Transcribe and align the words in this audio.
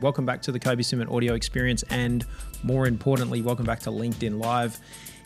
Welcome 0.00 0.24
back 0.26 0.42
to 0.42 0.52
the 0.52 0.60
Kobe 0.60 0.84
Simon 0.84 1.08
audio 1.08 1.34
experience, 1.34 1.82
and 1.90 2.24
more 2.62 2.86
importantly, 2.86 3.42
welcome 3.42 3.66
back 3.66 3.80
to 3.80 3.90
LinkedIn 3.90 4.40
Live. 4.40 4.78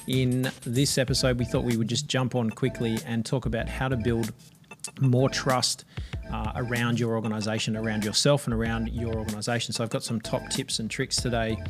In 0.06 0.50
this 0.62 0.96
episode, 0.96 1.38
we 1.38 1.45
thought 1.45 1.64
we 1.64 1.76
would 1.76 1.88
just 1.88 2.08
jump 2.08 2.34
on 2.34 2.48
quickly 2.48 2.96
and 3.04 3.22
talk 3.22 3.45
about 3.45 3.69
how 3.69 3.88
to 3.88 3.98
build 3.98 4.32
more 4.98 5.29
trust 5.29 5.85
uh, 6.32 6.53
around 6.56 6.98
your 6.98 7.14
organization, 7.14 7.77
around 7.77 8.03
yourself, 8.03 8.46
and 8.46 8.54
around 8.54 8.88
your 8.88 9.14
organization. 9.14 9.74
So, 9.74 9.85
I've 9.85 9.90
got 9.90 10.04
some 10.04 10.22
top 10.22 10.48
tips 10.48 10.79
and 10.79 10.91
tricks 10.91 11.16
today 11.16 11.62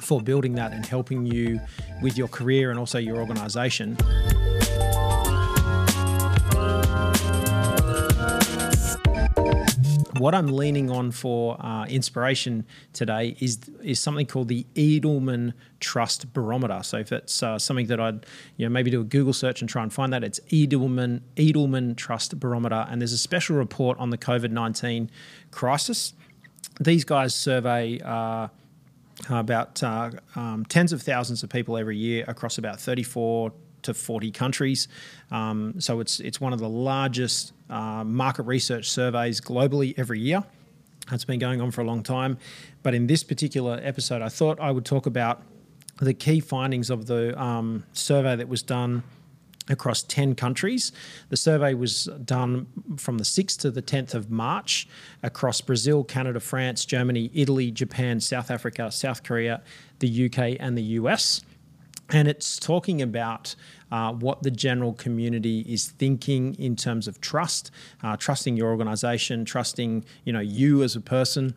for 0.00 0.22
building 0.22 0.54
that 0.54 0.72
and 0.72 0.86
helping 0.86 1.26
you 1.26 1.60
with 2.00 2.16
your 2.16 2.28
career 2.28 2.70
and 2.70 2.78
also 2.78 2.96
your 2.96 3.18
organization. 3.18 3.94
What 10.18 10.34
I'm 10.34 10.48
leaning 10.48 10.90
on 10.90 11.10
for 11.10 11.56
uh, 11.64 11.86
inspiration 11.86 12.66
today 12.92 13.36
is 13.40 13.58
is 13.82 14.00
something 14.00 14.26
called 14.26 14.48
the 14.48 14.66
Edelman 14.74 15.52
Trust 15.80 16.32
Barometer. 16.32 16.80
So 16.82 16.98
if 16.98 17.12
it's 17.12 17.42
uh, 17.42 17.58
something 17.58 17.86
that 17.86 18.00
I'd 18.00 18.26
you 18.56 18.66
know 18.66 18.70
maybe 18.70 18.90
do 18.90 19.00
a 19.00 19.04
Google 19.04 19.32
search 19.32 19.60
and 19.60 19.68
try 19.68 19.82
and 19.82 19.92
find 19.92 20.12
that, 20.12 20.24
it's 20.24 20.40
Edelman 20.50 21.22
Edelman 21.36 21.96
Trust 21.96 22.38
Barometer, 22.38 22.86
and 22.88 23.00
there's 23.00 23.12
a 23.12 23.18
special 23.18 23.56
report 23.56 23.98
on 23.98 24.10
the 24.10 24.18
COVID 24.18 24.50
nineteen 24.50 25.10
crisis. 25.50 26.14
These 26.80 27.04
guys 27.04 27.34
survey. 27.34 28.00
Uh, 28.04 28.48
about 29.28 29.82
uh, 29.82 30.12
um, 30.36 30.64
tens 30.68 30.92
of 30.92 31.02
thousands 31.02 31.42
of 31.42 31.50
people 31.50 31.76
every 31.76 31.96
year 31.96 32.24
across 32.28 32.56
about 32.56 32.80
34 32.80 33.52
to 33.88 33.94
40 33.94 34.30
countries. 34.30 34.88
Um, 35.30 35.80
so 35.80 36.00
it's 36.00 36.20
it's 36.20 36.40
one 36.40 36.52
of 36.52 36.60
the 36.60 36.68
largest 36.68 37.52
uh, 37.68 38.04
market 38.04 38.44
research 38.44 38.88
surveys 38.88 39.40
globally 39.40 39.94
every 39.98 40.20
year. 40.20 40.44
It's 41.10 41.24
been 41.24 41.38
going 41.38 41.60
on 41.60 41.70
for 41.70 41.80
a 41.80 41.84
long 41.84 42.02
time. 42.02 42.38
But 42.82 42.94
in 42.94 43.06
this 43.06 43.24
particular 43.24 43.80
episode, 43.82 44.22
I 44.22 44.28
thought 44.28 44.60
I 44.60 44.70
would 44.70 44.84
talk 44.84 45.06
about 45.06 45.42
the 46.00 46.14
key 46.14 46.40
findings 46.40 46.90
of 46.90 47.06
the 47.06 47.38
um, 47.40 47.84
survey 47.92 48.36
that 48.36 48.48
was 48.48 48.62
done 48.62 49.02
across 49.68 50.02
10 50.02 50.34
countries. 50.34 50.92
The 51.28 51.36
survey 51.36 51.74
was 51.74 52.08
done 52.24 52.66
from 52.96 53.18
the 53.18 53.24
6th 53.24 53.58
to 53.60 53.70
the 53.70 53.82
10th 53.82 54.14
of 54.14 54.30
March 54.30 54.88
across 55.22 55.60
Brazil, 55.60 56.04
Canada, 56.04 56.40
France, 56.40 56.84
Germany, 56.84 57.30
Italy, 57.34 57.70
Japan, 57.70 58.20
South 58.20 58.50
Africa, 58.50 58.90
South 58.90 59.22
Korea, 59.22 59.62
the 59.98 60.26
UK, 60.26 60.56
and 60.60 60.76
the 60.76 60.82
US. 60.82 61.42
And 62.10 62.26
it's 62.26 62.58
talking 62.58 63.02
about 63.02 63.54
uh, 63.90 64.12
what 64.12 64.42
the 64.42 64.50
general 64.50 64.94
community 64.94 65.60
is 65.60 65.88
thinking 65.88 66.54
in 66.54 66.76
terms 66.76 67.06
of 67.06 67.20
trust, 67.20 67.70
uh, 68.02 68.16
trusting 68.16 68.56
your 68.56 68.70
organization, 68.70 69.44
trusting 69.44 70.04
you 70.24 70.32
know 70.32 70.40
you 70.40 70.82
as 70.82 70.96
a 70.96 71.00
person. 71.00 71.54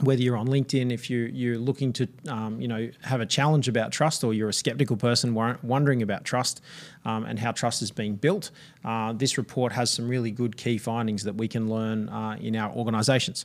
Whether 0.00 0.22
you're 0.22 0.36
on 0.36 0.46
LinkedIn, 0.46 0.92
if 0.92 1.10
you, 1.10 1.28
you're 1.32 1.58
looking 1.58 1.92
to, 1.94 2.08
um, 2.28 2.60
you 2.60 2.68
know, 2.68 2.88
have 3.02 3.20
a 3.20 3.26
challenge 3.26 3.66
about 3.66 3.90
trust, 3.90 4.22
or 4.22 4.32
you're 4.32 4.48
a 4.48 4.52
skeptical 4.52 4.96
person 4.96 5.34
wondering 5.34 6.02
about 6.02 6.24
trust 6.24 6.60
um, 7.04 7.24
and 7.24 7.36
how 7.36 7.50
trust 7.50 7.82
is 7.82 7.90
being 7.90 8.14
built, 8.14 8.52
uh, 8.84 9.12
this 9.12 9.36
report 9.36 9.72
has 9.72 9.90
some 9.90 10.08
really 10.08 10.30
good 10.30 10.56
key 10.56 10.78
findings 10.78 11.24
that 11.24 11.34
we 11.34 11.48
can 11.48 11.68
learn 11.68 12.08
uh, 12.10 12.36
in 12.40 12.54
our 12.54 12.70
organisations. 12.76 13.44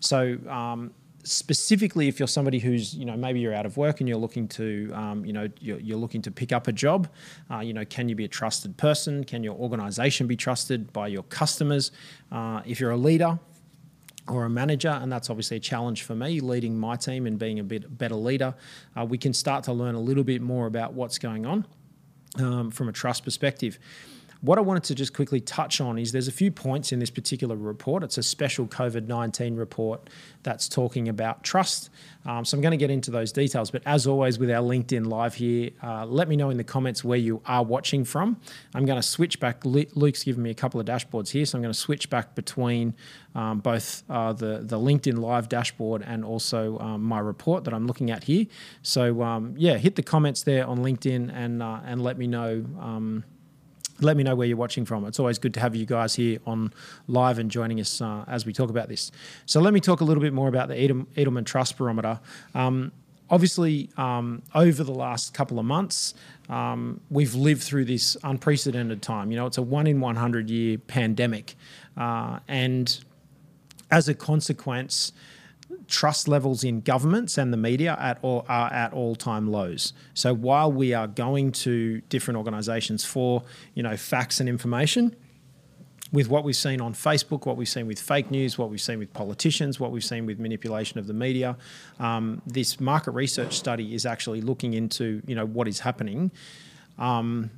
So, 0.00 0.38
um, 0.48 0.92
specifically 1.24 2.08
if 2.08 2.18
you're 2.18 2.26
somebody 2.26 2.58
who's 2.58 2.94
you 2.94 3.04
know 3.04 3.16
maybe 3.16 3.40
you're 3.40 3.54
out 3.54 3.66
of 3.66 3.76
work 3.76 4.00
and 4.00 4.08
you're 4.08 4.18
looking 4.18 4.48
to 4.48 4.90
um, 4.94 5.24
you 5.24 5.32
know 5.32 5.48
you're, 5.60 5.78
you're, 5.78 5.98
looking 5.98 6.20
to 6.20 6.30
pick 6.30 6.52
up 6.52 6.66
a 6.66 6.72
job 6.72 7.08
uh, 7.50 7.60
you 7.60 7.72
know 7.72 7.84
can 7.84 8.08
you 8.08 8.16
be 8.16 8.24
a 8.24 8.28
trusted 8.28 8.76
person 8.76 9.22
can 9.22 9.44
your 9.44 9.54
organization 9.54 10.26
be 10.26 10.36
trusted 10.36 10.92
by 10.92 11.06
your 11.06 11.22
customers 11.24 11.92
uh, 12.32 12.60
if 12.66 12.80
you're 12.80 12.90
a 12.90 12.96
leader 12.96 13.38
or 14.28 14.44
a 14.44 14.50
manager, 14.50 14.88
and 14.88 15.10
that's 15.10 15.30
obviously 15.30 15.56
a 15.56 15.60
challenge 15.60 16.02
for 16.02 16.14
me, 16.14 16.40
leading 16.40 16.78
my 16.78 16.96
team 16.96 17.26
and 17.26 17.38
being 17.38 17.58
a 17.58 17.64
bit 17.64 17.98
better 17.98 18.14
leader. 18.14 18.54
Uh, 18.96 19.04
we 19.04 19.18
can 19.18 19.32
start 19.32 19.64
to 19.64 19.72
learn 19.72 19.94
a 19.94 20.00
little 20.00 20.24
bit 20.24 20.40
more 20.40 20.66
about 20.66 20.92
what's 20.92 21.18
going 21.18 21.44
on 21.44 21.66
um, 22.38 22.70
from 22.70 22.88
a 22.88 22.92
trust 22.92 23.24
perspective. 23.24 23.78
What 24.42 24.58
I 24.58 24.60
wanted 24.60 24.82
to 24.84 24.96
just 24.96 25.14
quickly 25.14 25.40
touch 25.40 25.80
on 25.80 25.98
is 25.98 26.10
there's 26.10 26.26
a 26.26 26.32
few 26.32 26.50
points 26.50 26.90
in 26.90 26.98
this 26.98 27.10
particular 27.10 27.54
report. 27.54 28.02
It's 28.02 28.18
a 28.18 28.24
special 28.24 28.66
COVID 28.66 29.06
19 29.06 29.54
report 29.54 30.10
that's 30.42 30.68
talking 30.68 31.08
about 31.08 31.44
trust. 31.44 31.90
Um, 32.26 32.44
so 32.44 32.56
I'm 32.56 32.60
going 32.60 32.72
to 32.72 32.76
get 32.76 32.90
into 32.90 33.12
those 33.12 33.30
details. 33.30 33.70
But 33.70 33.82
as 33.86 34.04
always, 34.04 34.40
with 34.40 34.50
our 34.50 34.62
LinkedIn 34.62 35.06
Live 35.06 35.36
here, 35.36 35.70
uh, 35.80 36.06
let 36.06 36.28
me 36.28 36.34
know 36.34 36.50
in 36.50 36.56
the 36.56 36.64
comments 36.64 37.04
where 37.04 37.18
you 37.18 37.40
are 37.46 37.62
watching 37.62 38.04
from. 38.04 38.36
I'm 38.74 38.84
going 38.84 39.00
to 39.00 39.06
switch 39.06 39.38
back. 39.38 39.64
Luke's 39.64 40.24
given 40.24 40.42
me 40.42 40.50
a 40.50 40.54
couple 40.54 40.80
of 40.80 40.86
dashboards 40.86 41.30
here. 41.30 41.46
So 41.46 41.56
I'm 41.56 41.62
going 41.62 41.72
to 41.72 41.78
switch 41.78 42.10
back 42.10 42.34
between 42.34 42.94
um, 43.36 43.60
both 43.60 44.02
uh, 44.10 44.32
the, 44.32 44.58
the 44.60 44.76
LinkedIn 44.76 45.18
Live 45.18 45.48
dashboard 45.48 46.02
and 46.04 46.24
also 46.24 46.80
um, 46.80 47.04
my 47.04 47.20
report 47.20 47.62
that 47.62 47.74
I'm 47.74 47.86
looking 47.86 48.10
at 48.10 48.24
here. 48.24 48.46
So, 48.82 49.22
um, 49.22 49.54
yeah, 49.56 49.76
hit 49.76 49.94
the 49.94 50.02
comments 50.02 50.42
there 50.42 50.66
on 50.66 50.78
LinkedIn 50.78 51.32
and, 51.32 51.62
uh, 51.62 51.78
and 51.84 52.02
let 52.02 52.18
me 52.18 52.26
know 52.26 52.64
um, 52.80 53.22
let 54.02 54.16
me 54.16 54.22
know 54.22 54.34
where 54.34 54.46
you're 54.46 54.56
watching 54.56 54.84
from. 54.84 55.04
It's 55.06 55.18
always 55.18 55.38
good 55.38 55.54
to 55.54 55.60
have 55.60 55.74
you 55.74 55.86
guys 55.86 56.14
here 56.14 56.38
on 56.46 56.72
live 57.06 57.38
and 57.38 57.50
joining 57.50 57.80
us 57.80 58.00
uh, 58.00 58.24
as 58.26 58.44
we 58.46 58.52
talk 58.52 58.70
about 58.70 58.88
this. 58.88 59.10
So 59.46 59.60
let 59.60 59.72
me 59.72 59.80
talk 59.80 60.00
a 60.00 60.04
little 60.04 60.22
bit 60.22 60.32
more 60.32 60.48
about 60.48 60.68
the 60.68 60.74
Edelman 60.74 61.46
Trust 61.46 61.76
Barometer. 61.76 62.20
Um, 62.54 62.92
obviously, 63.30 63.90
um, 63.96 64.42
over 64.54 64.84
the 64.84 64.92
last 64.92 65.34
couple 65.34 65.58
of 65.58 65.64
months, 65.64 66.14
um, 66.48 67.00
we've 67.10 67.34
lived 67.34 67.62
through 67.62 67.86
this 67.86 68.16
unprecedented 68.22 69.02
time. 69.02 69.30
You 69.30 69.38
know, 69.38 69.46
it's 69.46 69.58
a 69.58 69.62
one 69.62 69.86
in 69.86 70.00
100 70.00 70.50
year 70.50 70.78
pandemic. 70.78 71.54
Uh, 71.96 72.40
and 72.48 73.02
as 73.90 74.08
a 74.08 74.14
consequence, 74.14 75.12
trust 75.88 76.28
levels 76.28 76.64
in 76.64 76.80
governments 76.80 77.38
and 77.38 77.52
the 77.52 77.56
media 77.56 77.96
at 78.00 78.18
all, 78.22 78.44
are 78.48 78.72
at 78.72 78.92
all-time 78.92 79.50
lows. 79.50 79.92
So 80.14 80.34
while 80.34 80.70
we 80.70 80.94
are 80.94 81.06
going 81.06 81.52
to 81.52 82.00
different 82.08 82.38
organisations 82.38 83.04
for 83.04 83.42
you 83.74 83.82
know 83.82 83.96
facts 83.96 84.40
and 84.40 84.48
information, 84.48 85.16
with 86.12 86.28
what 86.28 86.44
we've 86.44 86.54
seen 86.54 86.80
on 86.80 86.92
Facebook, 86.92 87.46
what 87.46 87.56
we've 87.56 87.68
seen 87.68 87.86
with 87.86 87.98
fake 87.98 88.30
news, 88.30 88.58
what 88.58 88.68
we've 88.70 88.80
seen 88.80 88.98
with 88.98 89.12
politicians, 89.14 89.80
what 89.80 89.90
we've 89.90 90.04
seen 90.04 90.26
with 90.26 90.38
manipulation 90.38 90.98
of 90.98 91.06
the 91.06 91.14
media, 91.14 91.56
um, 91.98 92.42
this 92.46 92.78
market 92.78 93.12
research 93.12 93.56
study 93.56 93.94
is 93.94 94.04
actually 94.04 94.42
looking 94.42 94.74
into 94.74 95.22
you 95.26 95.34
know 95.34 95.46
what 95.46 95.66
is 95.66 95.80
happening. 95.80 96.30
Um, 96.98 97.50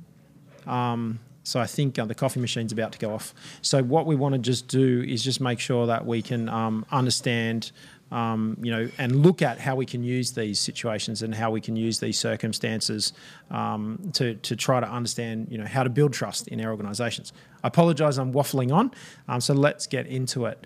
um, 0.65 1.19
so 1.43 1.59
I 1.59 1.67
think 1.67 1.99
uh, 1.99 2.05
the 2.05 2.15
coffee 2.15 2.39
machine's 2.39 2.71
about 2.71 2.91
to 2.93 2.97
go 2.97 3.13
off. 3.13 3.33
So 3.61 3.83
what 3.83 4.07
we 4.07 4.15
want 4.15 4.33
to 4.33 4.39
just 4.39 4.67
do 4.67 5.03
is 5.07 5.23
just 5.23 5.39
make 5.39 5.59
sure 5.59 5.85
that 5.85 6.05
we 6.05 6.23
can 6.23 6.49
um, 6.49 6.85
understand 6.91 7.71
um, 8.11 8.57
you 8.61 8.71
know, 8.71 8.89
and 8.97 9.23
look 9.23 9.41
at 9.41 9.59
how 9.59 9.75
we 9.75 9.85
can 9.85 10.03
use 10.03 10.31
these 10.31 10.59
situations 10.59 11.21
and 11.21 11.33
how 11.33 11.51
we 11.51 11.59
can 11.59 11.75
use 11.75 11.99
these 11.99 12.19
circumstances 12.19 13.13
um, 13.51 13.99
to, 14.13 14.35
to 14.35 14.55
try 14.55 14.79
to 14.79 14.87
understand, 14.87 15.47
you 15.49 15.57
know, 15.57 15.65
how 15.65 15.83
to 15.83 15.89
build 15.89 16.13
trust 16.13 16.47
in 16.47 16.63
our 16.63 16.71
organisations. 16.71 17.33
I 17.63 17.67
apologise, 17.67 18.17
I'm 18.17 18.33
waffling 18.33 18.73
on, 18.73 18.91
um, 19.27 19.41
so 19.41 19.53
let's 19.53 19.87
get 19.87 20.05
into 20.07 20.45
it. 20.45 20.65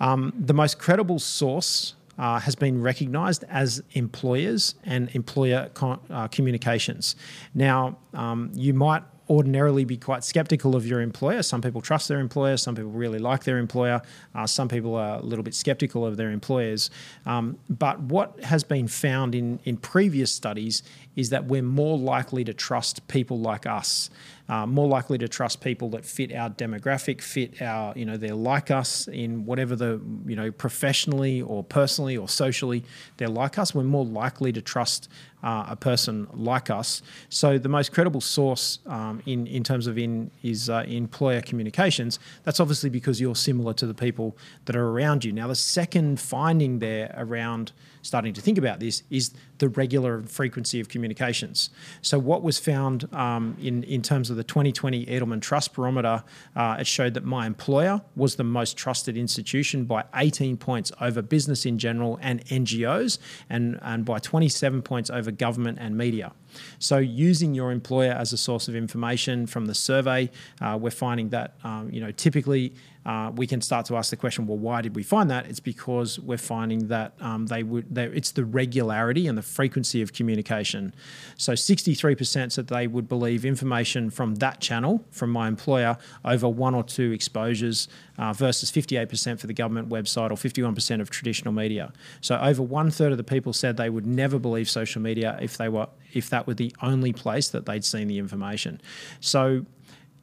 Um, 0.00 0.32
the 0.38 0.54
most 0.54 0.78
credible 0.78 1.18
source 1.18 1.94
uh, 2.18 2.38
has 2.40 2.54
been 2.54 2.80
recognised 2.80 3.44
as 3.48 3.82
employers 3.92 4.74
and 4.84 5.14
employer 5.14 5.70
con- 5.74 6.00
uh, 6.10 6.28
communications. 6.28 7.16
Now, 7.54 7.98
um, 8.14 8.50
you 8.54 8.74
might 8.74 9.02
ordinarily 9.32 9.86
be 9.86 9.96
quite 9.96 10.22
skeptical 10.22 10.76
of 10.76 10.86
your 10.86 11.00
employer. 11.00 11.42
Some 11.42 11.62
people 11.62 11.80
trust 11.80 12.06
their 12.06 12.20
employer, 12.20 12.58
some 12.58 12.74
people 12.74 12.90
really 12.90 13.18
like 13.18 13.44
their 13.44 13.56
employer, 13.56 14.02
uh, 14.34 14.46
some 14.46 14.68
people 14.68 14.94
are 14.94 15.16
a 15.16 15.22
little 15.22 15.42
bit 15.42 15.54
skeptical 15.54 16.04
of 16.04 16.18
their 16.18 16.30
employers. 16.30 16.90
Um, 17.24 17.58
but 17.70 17.98
what 18.00 18.38
has 18.44 18.62
been 18.62 18.88
found 18.88 19.34
in, 19.34 19.58
in 19.64 19.78
previous 19.78 20.30
studies 20.30 20.82
is 21.16 21.30
that 21.30 21.46
we're 21.46 21.62
more 21.62 21.96
likely 21.96 22.44
to 22.44 22.52
trust 22.52 23.08
people 23.08 23.40
like 23.40 23.64
us 23.64 24.10
uh, 24.52 24.66
more 24.66 24.86
likely 24.86 25.16
to 25.16 25.26
trust 25.26 25.62
people 25.62 25.88
that 25.88 26.04
fit 26.04 26.30
our 26.30 26.50
demographic, 26.50 27.22
fit 27.22 27.62
our, 27.62 27.96
you 27.96 28.04
know, 28.04 28.18
they're 28.18 28.34
like 28.34 28.70
us 28.70 29.08
in 29.08 29.46
whatever 29.46 29.74
the, 29.74 29.98
you 30.26 30.36
know, 30.36 30.52
professionally 30.52 31.40
or 31.40 31.64
personally 31.64 32.18
or 32.18 32.28
socially, 32.28 32.84
they're 33.16 33.30
like 33.30 33.56
us. 33.58 33.74
We're 33.74 33.84
more 33.84 34.04
likely 34.04 34.52
to 34.52 34.60
trust 34.60 35.08
uh, 35.42 35.64
a 35.70 35.76
person 35.76 36.28
like 36.34 36.68
us. 36.68 37.00
So 37.30 37.56
the 37.56 37.70
most 37.70 37.92
credible 37.92 38.20
source 38.20 38.80
um, 38.84 39.22
in 39.24 39.46
in 39.46 39.64
terms 39.64 39.86
of 39.86 39.96
in 39.96 40.30
is 40.42 40.68
uh, 40.68 40.84
employer 40.86 41.40
communications. 41.40 42.18
That's 42.44 42.60
obviously 42.60 42.90
because 42.90 43.22
you're 43.22 43.34
similar 43.34 43.72
to 43.74 43.86
the 43.86 43.94
people 43.94 44.36
that 44.66 44.76
are 44.76 44.88
around 44.90 45.24
you. 45.24 45.32
Now 45.32 45.48
the 45.48 45.54
second 45.54 46.20
finding 46.20 46.78
there 46.78 47.14
around 47.16 47.72
starting 48.02 48.34
to 48.34 48.40
think 48.40 48.58
about 48.58 48.80
this 48.80 49.02
is 49.10 49.32
the 49.58 49.68
regular 49.68 50.22
frequency 50.22 50.80
of 50.80 50.88
communications. 50.88 51.70
So 52.02 52.18
what 52.18 52.42
was 52.42 52.58
found 52.58 53.12
um, 53.14 53.56
in 53.60 53.84
in 53.84 54.02
terms 54.02 54.28
of 54.30 54.36
the 54.36 54.44
2020 54.44 55.06
Edelman 55.06 55.40
Trust 55.40 55.72
Barometer, 55.74 56.24
uh, 56.54 56.76
it 56.80 56.86
showed 56.86 57.14
that 57.14 57.24
my 57.24 57.46
employer 57.46 58.02
was 58.16 58.36
the 58.36 58.44
most 58.44 58.76
trusted 58.76 59.16
institution 59.16 59.84
by 59.84 60.04
18 60.14 60.56
points 60.56 60.92
over 61.00 61.22
business 61.22 61.64
in 61.64 61.78
general 61.78 62.18
and 62.20 62.44
NGOs, 62.46 63.18
and 63.48 63.78
and 63.82 64.04
by 64.04 64.18
27 64.18 64.82
points 64.82 65.08
over 65.10 65.30
government 65.30 65.78
and 65.80 65.96
media. 65.96 66.32
So, 66.78 66.98
using 66.98 67.54
your 67.54 67.72
employer 67.72 68.12
as 68.12 68.32
a 68.32 68.36
source 68.36 68.68
of 68.68 68.74
information 68.74 69.46
from 69.46 69.66
the 69.66 69.74
survey, 69.74 70.30
uh, 70.60 70.78
we're 70.80 70.90
finding 70.90 71.30
that 71.30 71.54
um, 71.64 71.90
you 71.92 72.00
know 72.00 72.10
typically 72.10 72.74
uh, 73.04 73.32
we 73.34 73.46
can 73.46 73.60
start 73.60 73.84
to 73.86 73.96
ask 73.96 74.10
the 74.10 74.16
question, 74.16 74.46
well, 74.46 74.58
why 74.58 74.80
did 74.80 74.94
we 74.94 75.02
find 75.02 75.28
that? 75.30 75.46
It's 75.46 75.58
because 75.58 76.20
we're 76.20 76.38
finding 76.38 76.88
that 76.88 77.14
um, 77.20 77.46
they 77.46 77.62
would. 77.62 77.98
It's 77.98 78.30
the 78.30 78.44
regularity 78.44 79.26
and 79.26 79.36
the 79.36 79.42
frequency 79.42 80.02
of 80.02 80.12
communication. 80.12 80.94
So, 81.36 81.52
63% 81.52 82.52
said 82.52 82.68
they 82.68 82.86
would 82.86 83.08
believe 83.08 83.44
information 83.44 84.10
from 84.10 84.36
that 84.36 84.60
channel 84.60 85.04
from 85.10 85.30
my 85.30 85.48
employer 85.48 85.96
over 86.24 86.48
one 86.48 86.74
or 86.74 86.84
two 86.84 87.10
exposures 87.10 87.88
uh, 88.18 88.32
versus 88.32 88.70
58% 88.70 89.40
for 89.40 89.46
the 89.46 89.54
government 89.54 89.88
website 89.88 90.30
or 90.30 90.34
51% 90.34 91.00
of 91.00 91.10
traditional 91.10 91.52
media. 91.52 91.92
So, 92.20 92.38
over 92.38 92.62
one 92.62 92.90
third 92.90 93.10
of 93.10 93.18
the 93.18 93.24
people 93.24 93.52
said 93.52 93.76
they 93.76 93.90
would 93.90 94.06
never 94.06 94.38
believe 94.38 94.70
social 94.70 95.02
media 95.02 95.38
if 95.42 95.56
they 95.56 95.68
were 95.68 95.88
if 96.12 96.30
that 96.30 96.46
were 96.46 96.54
the 96.54 96.74
only 96.82 97.12
place 97.12 97.48
that 97.48 97.66
they'd 97.66 97.84
seen 97.84 98.08
the 98.08 98.18
information. 98.18 98.80
So 99.20 99.66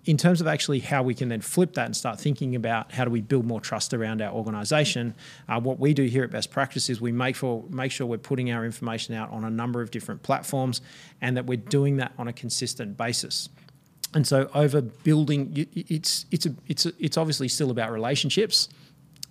in 0.06 0.18
terms 0.18 0.42
of 0.42 0.48
actually 0.48 0.80
how 0.80 1.04
we 1.04 1.14
can 1.14 1.30
then 1.30 1.42
flip 1.42 1.74
that 1.74 1.86
and 1.86 1.96
start 1.96 2.20
thinking 2.20 2.56
about 2.56 2.92
how 2.92 3.06
do 3.06 3.12
we 3.12 3.22
build 3.22 3.46
more 3.46 3.62
trust 3.62 3.94
around 3.94 4.22
our 4.22 4.34
organisation, 4.34 5.14
uh, 5.48 5.60
what 5.60 5.80
we 5.80 5.94
do 5.94 6.04
here 6.04 6.24
at 6.24 6.32
Best 6.32 6.52
Practice 6.52 6.90
is 6.90 7.02
we 7.02 7.12
make 7.12 7.36
for 7.36 7.64
make 7.70 7.92
sure 7.92 8.08
we're 8.08 8.18
putting 8.18 8.52
our 8.52 8.66
information 8.66 9.14
out 9.14 9.30
on 9.32 9.44
a 9.44 9.50
number 9.50 9.82
of 9.82 9.92
different 9.92 10.24
platforms, 10.24 10.82
and 11.22 11.36
that 11.38 11.46
we're 11.46 11.58
doing 11.58 11.98
that 11.98 12.14
on 12.18 12.28
a 12.28 12.34
consistent 12.34 12.98
basis. 12.98 13.50
And 14.14 14.26
so, 14.26 14.50
over 14.56 14.82
building, 14.82 15.68
it's 15.76 16.26
it's 16.32 16.46
a, 16.46 16.56
it's 16.68 16.86
a, 16.86 16.94
it's 16.98 17.18
obviously 17.18 17.48
still 17.48 17.70
about 17.70 17.92
relationships 17.92 18.70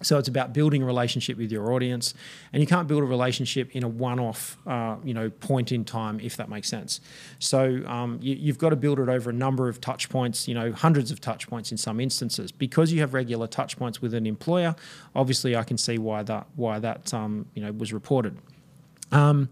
so 0.02 0.18
it's 0.18 0.28
about 0.28 0.52
building 0.52 0.82
a 0.82 0.86
relationship 0.86 1.36
with 1.38 1.50
your 1.50 1.72
audience, 1.72 2.14
and 2.52 2.62
you 2.62 2.66
can't 2.66 2.86
build 2.86 3.02
a 3.02 3.06
relationship 3.06 3.74
in 3.74 3.82
a 3.82 3.88
one-off, 3.88 4.56
uh, 4.66 4.96
you 5.02 5.12
know, 5.12 5.28
point 5.28 5.72
in 5.72 5.84
time, 5.84 6.20
if 6.20 6.36
that 6.36 6.48
makes 6.48 6.68
sense. 6.68 7.00
So 7.38 7.82
um, 7.86 8.18
you, 8.22 8.46
have 8.52 8.58
got 8.58 8.70
to 8.70 8.76
build 8.76 9.00
it 9.00 9.08
over 9.08 9.30
a 9.30 9.32
number 9.32 9.68
of 9.68 9.80
touch 9.80 10.08
points, 10.08 10.46
you 10.46 10.54
know, 10.54 10.72
hundreds 10.72 11.10
of 11.10 11.20
touch 11.20 11.48
points 11.48 11.72
in 11.72 11.78
some 11.78 11.98
instances. 12.00 12.52
Because 12.52 12.92
you 12.92 13.00
have 13.00 13.12
regular 13.14 13.46
touch 13.46 13.76
points 13.76 14.00
with 14.00 14.14
an 14.14 14.26
employer, 14.26 14.76
obviously 15.14 15.56
I 15.56 15.64
can 15.64 15.78
see 15.78 15.98
why 15.98 16.22
that 16.22 16.46
why 16.54 16.78
that 16.78 17.12
um, 17.12 17.46
you 17.54 17.62
know 17.62 17.72
was 17.72 17.92
reported. 17.92 18.36
Um, 19.10 19.48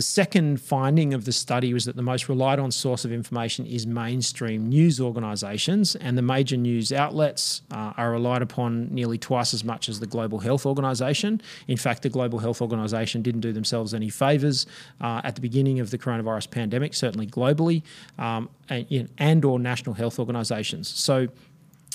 the 0.00 0.04
second 0.04 0.62
finding 0.62 1.12
of 1.12 1.26
the 1.26 1.32
study 1.32 1.74
was 1.74 1.84
that 1.84 1.94
the 1.94 2.00
most 2.00 2.26
relied 2.26 2.58
on 2.58 2.70
source 2.70 3.04
of 3.04 3.12
information 3.12 3.66
is 3.66 3.86
mainstream 3.86 4.66
news 4.66 4.98
organisations, 4.98 5.94
and 5.94 6.16
the 6.16 6.22
major 6.22 6.56
news 6.56 6.90
outlets 6.90 7.60
uh, 7.70 7.92
are 7.98 8.12
relied 8.12 8.40
upon 8.40 8.88
nearly 8.94 9.18
twice 9.18 9.52
as 9.52 9.62
much 9.62 9.90
as 9.90 10.00
the 10.00 10.06
Global 10.06 10.38
Health 10.38 10.64
Organisation. 10.64 11.42
In 11.68 11.76
fact, 11.76 12.00
the 12.00 12.08
Global 12.08 12.38
Health 12.38 12.62
Organisation 12.62 13.20
didn't 13.20 13.42
do 13.42 13.52
themselves 13.52 13.92
any 13.92 14.08
favours 14.08 14.64
uh, 15.02 15.20
at 15.22 15.34
the 15.34 15.42
beginning 15.42 15.80
of 15.80 15.90
the 15.90 15.98
coronavirus 15.98 16.50
pandemic, 16.50 16.94
certainly 16.94 17.26
globally, 17.26 17.82
um, 18.18 18.48
and, 18.70 19.10
and 19.18 19.44
or 19.44 19.58
national 19.58 19.96
health 19.96 20.18
organisations. 20.18 20.88
So 20.88 21.28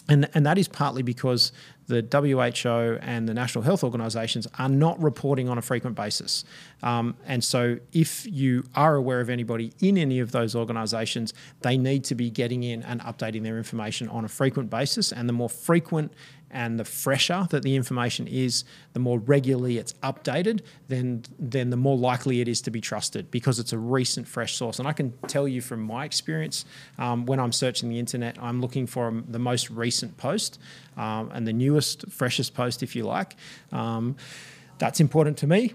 and, 0.07 0.29
and 0.33 0.45
that 0.45 0.57
is 0.57 0.67
partly 0.67 1.01
because 1.01 1.51
the 1.87 2.01
WHO 2.11 2.99
and 3.01 3.27
the 3.27 3.33
National 3.33 3.63
Health 3.63 3.83
Organisations 3.83 4.47
are 4.57 4.69
not 4.69 5.01
reporting 5.01 5.49
on 5.49 5.57
a 5.57 5.61
frequent 5.61 5.95
basis. 5.95 6.43
Um, 6.83 7.15
and 7.25 7.43
so, 7.43 7.77
if 7.91 8.25
you 8.25 8.63
are 8.75 8.95
aware 8.95 9.19
of 9.19 9.29
anybody 9.29 9.73
in 9.79 9.97
any 9.97 10.19
of 10.19 10.31
those 10.31 10.55
organisations, 10.55 11.33
they 11.61 11.77
need 11.77 12.03
to 12.05 12.15
be 12.15 12.29
getting 12.29 12.63
in 12.63 12.83
and 12.83 13.01
updating 13.01 13.43
their 13.43 13.57
information 13.57 14.07
on 14.09 14.25
a 14.25 14.29
frequent 14.29 14.69
basis. 14.69 15.11
And 15.11 15.29
the 15.29 15.33
more 15.33 15.49
frequent 15.49 16.11
and 16.55 16.79
the 16.79 16.85
fresher 16.85 17.47
that 17.49 17.63
the 17.63 17.75
information 17.75 18.27
is, 18.27 18.63
the 18.93 18.99
more 18.99 19.19
regularly 19.19 19.77
it's 19.77 19.91
updated, 19.95 20.61
then 20.87 21.23
then 21.37 21.69
the 21.69 21.77
more 21.77 21.97
likely 21.97 22.39
it 22.39 22.47
is 22.47 22.61
to 22.61 22.71
be 22.71 22.79
trusted 22.79 23.29
because 23.29 23.59
it's 23.59 23.73
a 23.73 23.77
recent, 23.77 24.25
fresh 24.25 24.55
source. 24.55 24.79
And 24.79 24.87
I 24.87 24.93
can 24.93 25.11
tell 25.27 25.49
you 25.49 25.59
from 25.59 25.81
my 25.81 26.05
experience, 26.05 26.63
um, 26.97 27.25
when 27.25 27.41
I'm 27.41 27.51
searching 27.51 27.89
the 27.89 27.99
internet, 27.99 28.37
I'm 28.41 28.61
looking 28.61 28.87
for 28.87 29.21
the 29.27 29.37
most 29.37 29.69
recent 29.69 30.15
post 30.15 30.57
um, 30.95 31.29
and 31.33 31.45
the 31.45 31.51
newest, 31.53 31.74
freshest 31.81 32.53
post, 32.53 32.83
if 32.83 32.95
you 32.95 33.03
like. 33.03 33.35
Um, 33.71 34.15
that's 34.77 34.99
important 34.99 35.37
to 35.37 35.47
me 35.47 35.73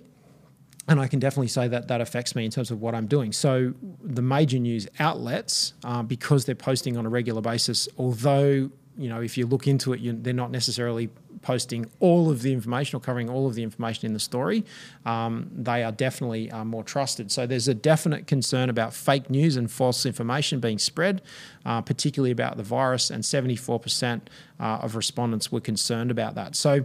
and 0.89 0.99
I 0.99 1.07
can 1.07 1.21
definitely 1.21 1.49
say 1.49 1.69
that 1.69 1.87
that 1.89 2.01
affects 2.01 2.35
me 2.35 2.45
in 2.45 2.51
terms 2.51 2.73
of 2.73 2.81
what 2.81 2.97
I'm 2.97 3.07
doing. 3.07 3.33
So 3.33 3.75
the 4.03 4.23
major 4.23 4.59
news 4.59 4.89
outlets, 4.99 5.75
uh, 5.85 6.03
because 6.03 6.47
they're 6.47 6.57
posting 6.57 6.97
on 6.97 7.07
a 7.07 7.09
regular 7.09 7.41
basis, 7.41 7.89
although 7.97 8.71
you 8.99 9.09
know, 9.09 9.21
if 9.21 9.39
you 9.39 9.47
look 9.47 9.67
into 9.67 9.93
it, 9.93 10.01
you, 10.01 10.13
they're 10.13 10.35
not 10.35 10.51
necessarily 10.51 11.09
posting 11.43 11.91
all 12.01 12.31
of 12.31 12.43
the 12.43 12.53
information 12.53 12.97
or 12.97 13.01
covering 13.01 13.29
all 13.31 13.47
of 13.47 13.55
the 13.55 13.63
information 13.63 14.07
in 14.07 14.13
the 14.13 14.21
story. 14.21 14.65
Um, 15.07 15.51
they 15.55 15.83
are 15.83 15.93
definitely 15.93 16.51
uh, 16.51 16.65
more 16.65 16.85
trusted. 16.85 17.31
So 17.33 17.47
there's 17.47 17.69
a 17.69 17.75
definite 17.75 18.27
concern 18.27 18.69
about 18.69 18.93
fake 18.93 19.31
news 19.31 19.57
and 19.57 19.71
false 19.71 20.05
information 20.05 20.61
being 20.61 20.79
spread, 20.79 21.23
uh, 21.65 21.81
particularly 21.81 22.31
about 22.31 22.57
the 22.57 22.63
virus, 22.63 23.11
and 23.11 23.25
74% 23.25 24.23
uh, 24.59 24.63
of 24.63 24.97
respondents 24.97 25.51
were 25.51 25.61
concerned 25.61 26.11
about 26.11 26.35
that. 26.35 26.57
So 26.57 26.85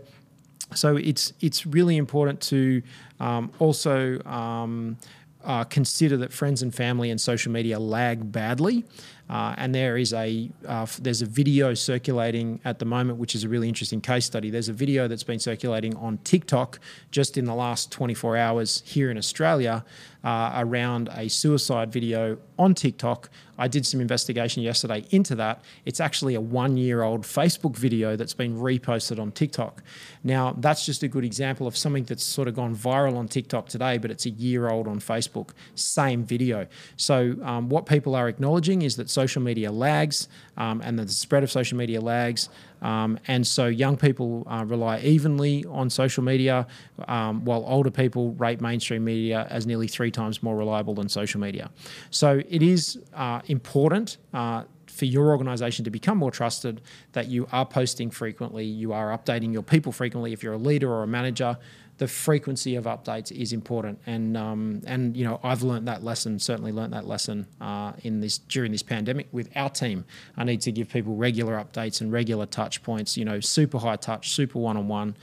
so 0.74 0.96
it's 0.96 1.32
it's 1.42 1.66
really 1.66 1.98
important 1.98 2.42
to 2.42 2.82
um, 3.20 3.52
also 3.60 4.22
um, 4.24 4.98
uh, 5.44 5.64
consider 5.66 6.18
that 6.18 6.34
friends 6.34 6.62
and 6.64 6.74
family 6.74 7.12
and 7.12 7.22
social 7.22 7.52
media 7.52 7.80
lag 7.80 8.32
badly. 8.32 8.84
Uh, 9.30 9.56
and 9.58 9.74
there 9.74 9.98
is 9.98 10.14
a 10.14 10.50
uh, 10.68 10.86
there's 11.02 11.22
a 11.22 11.26
video 11.26 11.74
circulating 11.74 12.60
at 12.64 12.80
the 12.80 12.86
moment, 12.86 13.18
which 13.18 13.34
is 13.34 13.44
a 13.44 13.50
really 13.50 13.68
interesting 13.68 14.00
case 14.02 14.26
study. 14.26 14.50
There's 14.50 14.70
a 14.70 14.74
video 14.74 15.08
that's 15.08 15.24
been 15.24 15.40
circulating 15.40 15.96
on 15.96 16.20
TikTok 16.20 16.80
just 17.12 17.38
in 17.38 17.46
the 17.46 17.56
last 17.56 17.92
24 17.92 18.38
hours 18.38 18.84
here 18.86 19.10
in 19.10 19.18
Australia 19.18 19.84
uh, 20.26 20.52
around 20.56 21.10
a 21.14 21.28
suicide 21.30 21.92
video 21.92 22.38
on 22.58 22.74
TikTok. 22.74 23.30
I 23.58 23.68
did 23.68 23.86
some 23.86 24.02
investigation 24.02 24.64
yesterday 24.64 25.06
into 25.12 25.36
that. 25.36 25.64
It's 25.86 26.00
actually 26.00 26.36
a 26.36 26.42
one 26.42 26.78
year 26.78 27.04
old 27.04 27.22
Facebook 27.22 27.78
video 27.78 28.16
that's 28.16 28.34
been 28.34 28.58
reposted 28.58 29.20
on 29.20 29.32
TikTok. 29.32 29.84
Now, 30.24 30.56
that's 30.58 30.86
just 30.86 31.04
a 31.04 31.08
good 31.08 31.24
example 31.24 31.68
of 31.68 31.78
something 31.78 32.04
that's 32.04 32.24
sort 32.24 32.48
of 32.48 32.56
gone 32.56 32.76
viral 32.76 33.16
on 33.16 33.28
TikTok 33.28 33.70
today, 33.70 33.98
but 33.98 34.12
it's 34.12 34.26
a 34.26 34.32
year 34.32 34.70
old 34.70 34.88
on 34.88 35.00
Facebook. 35.00 35.52
Same 35.76 36.26
video. 36.26 36.68
So, 36.98 37.36
um, 37.44 37.70
what 37.70 37.86
people 37.86 38.16
are 38.16 38.28
acknowledging 38.28 38.82
is 38.82 38.96
that 38.98 39.10
social 39.22 39.42
media 39.50 39.72
lags 39.72 40.18
um, 40.58 40.82
and 40.86 40.94
the 41.00 41.08
spread 41.08 41.44
of 41.44 41.50
social 41.60 41.78
media 41.78 42.00
lags. 42.00 42.50
Um, 42.82 43.18
and 43.28 43.48
so 43.48 43.66
young 43.66 43.98
people 43.98 44.30
uh, 44.46 44.64
rely 44.76 45.00
evenly 45.00 45.66
on 45.80 45.90
social 45.90 46.24
media, 46.24 46.68
um, 47.08 47.44
while 47.48 47.64
older 47.66 47.92
people 47.92 48.24
rate 48.34 48.62
mainstream 48.62 49.04
media 49.04 49.48
as 49.50 49.66
nearly 49.66 49.88
three 49.88 50.12
times 50.12 50.44
more 50.44 50.56
reliable 50.56 50.94
than 50.94 51.10
social 51.10 51.40
media. 51.48 51.66
So 52.12 52.30
it 52.58 52.62
is 52.62 53.00
uh, 53.14 53.42
important. 53.48 54.18
Uh, 54.34 54.64
for 54.96 55.06
your 55.06 55.28
organization 55.28 55.86
to 55.86 55.92
become 55.92 56.18
more 56.18 56.32
trusted, 56.32 56.82
that 57.12 57.28
you 57.28 57.48
are 57.52 57.66
posting 57.66 58.10
frequently, 58.10 58.66
you 58.66 58.94
are 58.94 59.16
updating 59.16 59.52
your 59.52 59.64
people 59.64 59.92
frequently. 59.92 60.34
If 60.34 60.42
you're 60.42 60.54
a 60.54 60.58
leader 60.58 60.92
or 60.92 61.04
a 61.04 61.08
manager, 61.08 61.58
the 61.98 62.08
frequency 62.08 62.76
of 62.76 62.86
updates 62.86 63.32
is 63.32 63.54
important. 63.54 64.00
And 64.06 64.36
um, 64.36 64.82
and 64.86 65.16
you 65.16 65.24
know 65.26 65.40
I've 65.44 65.64
learned 65.64 65.88
that 65.88 66.04
lesson. 66.04 66.40
Certainly 66.40 66.72
learned 66.72 66.94
that 66.94 67.08
lesson 67.08 67.48
uh, 67.62 67.94
in 68.04 68.20
this 68.20 68.38
during 68.38 68.72
this 68.72 68.84
pandemic 68.84 69.28
with 69.32 69.50
our 69.56 69.70
team. 69.70 70.06
I 70.36 70.44
need 70.44 70.62
to 70.62 70.72
give 70.72 70.90
people 70.90 71.16
regular 71.16 71.54
updates 71.54 72.02
and 72.02 72.12
regular 72.12 72.46
touch 72.46 72.84
points. 72.84 73.16
You 73.18 73.26
know, 73.26 73.40
super 73.40 73.80
high 73.80 73.96
touch, 73.96 74.32
super 74.32 74.60
one 74.60 74.78
on 74.78 74.88
one 74.88 75.16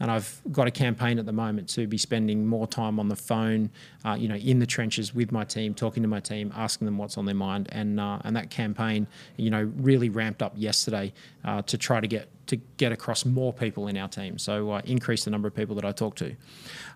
and 0.00 0.10
I've 0.10 0.40
got 0.50 0.66
a 0.66 0.70
campaign 0.70 1.18
at 1.18 1.26
the 1.26 1.32
moment 1.32 1.68
to 1.70 1.86
be 1.86 1.98
spending 1.98 2.46
more 2.46 2.66
time 2.66 2.98
on 2.98 3.08
the 3.08 3.16
phone, 3.16 3.70
uh, 4.04 4.16
you 4.18 4.28
know, 4.28 4.34
in 4.34 4.58
the 4.58 4.66
trenches 4.66 5.14
with 5.14 5.30
my 5.30 5.44
team, 5.44 5.74
talking 5.74 6.02
to 6.02 6.08
my 6.08 6.20
team, 6.20 6.52
asking 6.56 6.86
them 6.86 6.96
what's 6.98 7.18
on 7.18 7.26
their 7.26 7.34
mind, 7.34 7.68
and 7.70 8.00
uh, 8.00 8.18
and 8.24 8.34
that 8.34 8.50
campaign, 8.50 9.06
you 9.36 9.50
know, 9.50 9.70
really 9.76 10.08
ramped 10.08 10.42
up 10.42 10.52
yesterday 10.56 11.12
uh, 11.44 11.62
to 11.62 11.76
try 11.78 12.00
to 12.00 12.08
get 12.08 12.28
to 12.46 12.56
get 12.78 12.90
across 12.90 13.24
more 13.24 13.52
people 13.52 13.86
in 13.86 13.96
our 13.96 14.08
team. 14.08 14.38
So 14.38 14.72
uh, 14.72 14.82
increase 14.84 15.24
the 15.24 15.30
number 15.30 15.46
of 15.46 15.54
people 15.54 15.76
that 15.76 15.84
I 15.84 15.92
talk 15.92 16.16
to. 16.16 16.34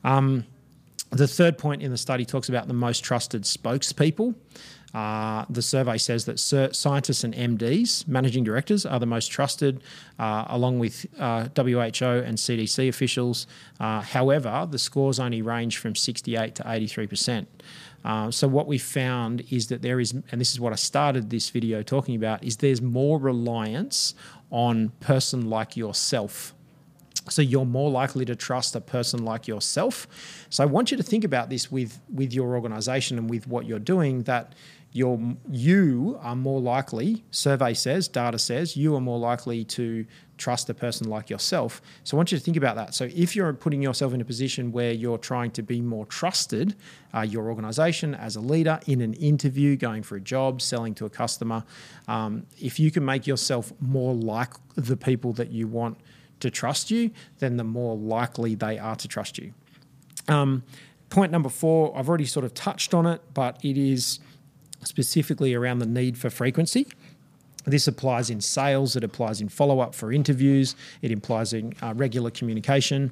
Um, 0.03 0.47
the 1.17 1.29
third 1.29 1.59
point 1.59 1.83
in 1.83 1.91
the 1.91 1.99
study 1.99 2.25
talks 2.25 2.49
about 2.49 2.69
the 2.69 2.75
most 2.75 3.05
trusted 3.05 3.43
spokespeople. 3.43 4.35
Uh, 4.95 5.45
the 5.51 5.61
survey 5.61 5.99
says 5.99 6.25
that 6.25 6.39
scientists 6.39 7.25
and 7.25 7.35
MDs, 7.35 8.07
managing 8.07 8.45
directors, 8.45 8.87
are 8.87 9.01
the 9.01 9.07
most 9.07 9.27
trusted, 9.27 9.83
uh, 10.21 10.45
along 10.49 10.79
with 10.79 11.05
uh, 11.19 11.49
WHO 11.57 12.23
and 12.23 12.39
CDC 12.39 12.89
officials. 12.89 13.49
Uh, 13.81 14.01
however, 14.01 14.69
the 14.71 14.79
scores 14.79 15.19
only 15.19 15.43
range 15.43 15.79
from 15.79 15.97
68 15.97 16.55
to 16.55 16.63
83 16.65 17.07
percent. 17.09 17.63
Uh, 18.05 18.31
so 18.31 18.47
what 18.47 18.67
we 18.67 18.79
found 18.79 19.43
is 19.51 19.69
that 19.69 19.83
there 19.83 19.99
is, 19.99 20.13
and 20.13 20.41
this 20.41 20.53
is 20.53 20.61
what 20.61 20.73
I 20.73 20.77
started 20.77 21.31
this 21.31 21.51
video 21.51 21.83
talking 21.83 22.15
about, 22.15 22.45
is 22.45 22.59
there's 22.59 22.83
more 22.83 23.19
reliance 23.19 24.15
on 24.51 24.91
person 25.01 25.49
like 25.51 25.77
yourself. 25.77 26.55
So 27.29 27.43
you're 27.43 27.65
more 27.65 27.91
likely 27.91 28.25
to 28.27 28.37
trust 28.37 28.77
a 28.77 28.81
person 28.81 29.25
like 29.25 29.49
yourself. 29.49 30.07
So 30.51 30.63
I 30.63 30.67
want 30.67 30.91
you 30.91 30.97
to 30.97 31.03
think 31.03 31.25
about 31.25 31.51
this 31.51 31.71
with 31.71 32.01
with 32.13 32.33
your 32.33 32.55
organization 32.55 33.19
and 33.19 33.31
with 33.31 33.47
what 33.47 33.67
you're 33.67 33.79
doing 33.79 34.25
that 34.25 34.55
you're 34.95 35.19
you 35.51 36.19
are 36.23 36.37
more 36.37 36.61
likely. 36.61 37.25
Survey 37.33 37.75
says, 37.75 38.07
data 38.07 38.39
says, 38.39 38.77
you 38.77 38.95
are 38.95 39.01
more 39.01 39.19
likely 39.19 39.65
to 39.65 40.07
trust 40.39 40.71
a 40.71 40.75
person 40.75 41.09
like 41.09 41.29
yourself. 41.29 41.83
So 42.05 42.17
I 42.17 42.19
want 42.19 42.31
you 42.31 42.39
to 42.39 42.45
think 42.45 42.57
about 42.57 42.77
that. 42.77 42.95
So 42.95 43.09
if 43.13 43.35
you're 43.35 43.53
putting 43.53 43.83
yourself 43.83 44.15
in 44.15 44.21
a 44.21 44.25
position 44.25 44.71
where 44.71 44.93
you're 44.93 45.19
trying 45.19 45.51
to 45.53 45.63
be 45.63 45.81
more 45.81 46.07
trusted, 46.07 46.77
uh, 47.13 47.23
your 47.23 47.49
organization 47.49 48.15
as 48.15 48.37
a 48.37 48.41
leader 48.41 48.79
in 48.87 49.01
an 49.01 49.15
interview, 49.15 49.75
going 49.75 50.05
for 50.05 50.15
a 50.15 50.21
job, 50.21 50.63
selling 50.63 50.95
to 50.95 51.07
a 51.07 51.11
customer, 51.11 51.65
um, 52.07 52.47
if 52.61 52.79
you 52.79 52.93
can 52.93 53.05
make 53.05 53.27
yourself 53.27 53.73
more 53.81 54.15
like 54.15 54.51
the 54.77 54.97
people 54.97 55.33
that 55.33 55.51
you 55.51 55.67
want 55.67 55.99
to 56.45 56.51
trust 56.51 56.91
you, 56.91 57.11
then 57.39 57.57
the 57.57 57.65
more 57.65 57.97
likely 57.97 58.55
they 58.55 58.79
are 58.79 58.97
to 58.97 59.09
trust 59.09 59.39
you. 59.39 59.53
Um, 60.29 60.63
point 61.09 61.33
number 61.33 61.49
four, 61.49 61.97
I've 61.97 62.09
already 62.09 62.27
sort 62.27 62.45
of 62.45 62.55
touched 62.55 62.95
on 62.95 63.07
it, 63.07 63.21
but 63.33 63.59
it 63.65 63.77
is 63.77 64.21
specifically 64.83 65.55
around 65.55 65.79
the 65.79 65.87
need 65.87 66.19
for 66.19 66.31
frequency. 66.31 66.87
This 67.65 67.89
applies 67.89 68.29
in 68.29 68.43
sales, 68.43 68.95
it 68.95 69.03
applies 69.03 69.41
in 69.41 69.49
follow 69.49 69.81
up 69.81 69.95
for 69.95 70.13
interviews, 70.13 70.77
it 71.01 71.11
implies 71.11 71.55
in 71.55 71.73
uh, 71.81 71.95
regular 71.97 72.31
communication 72.31 73.11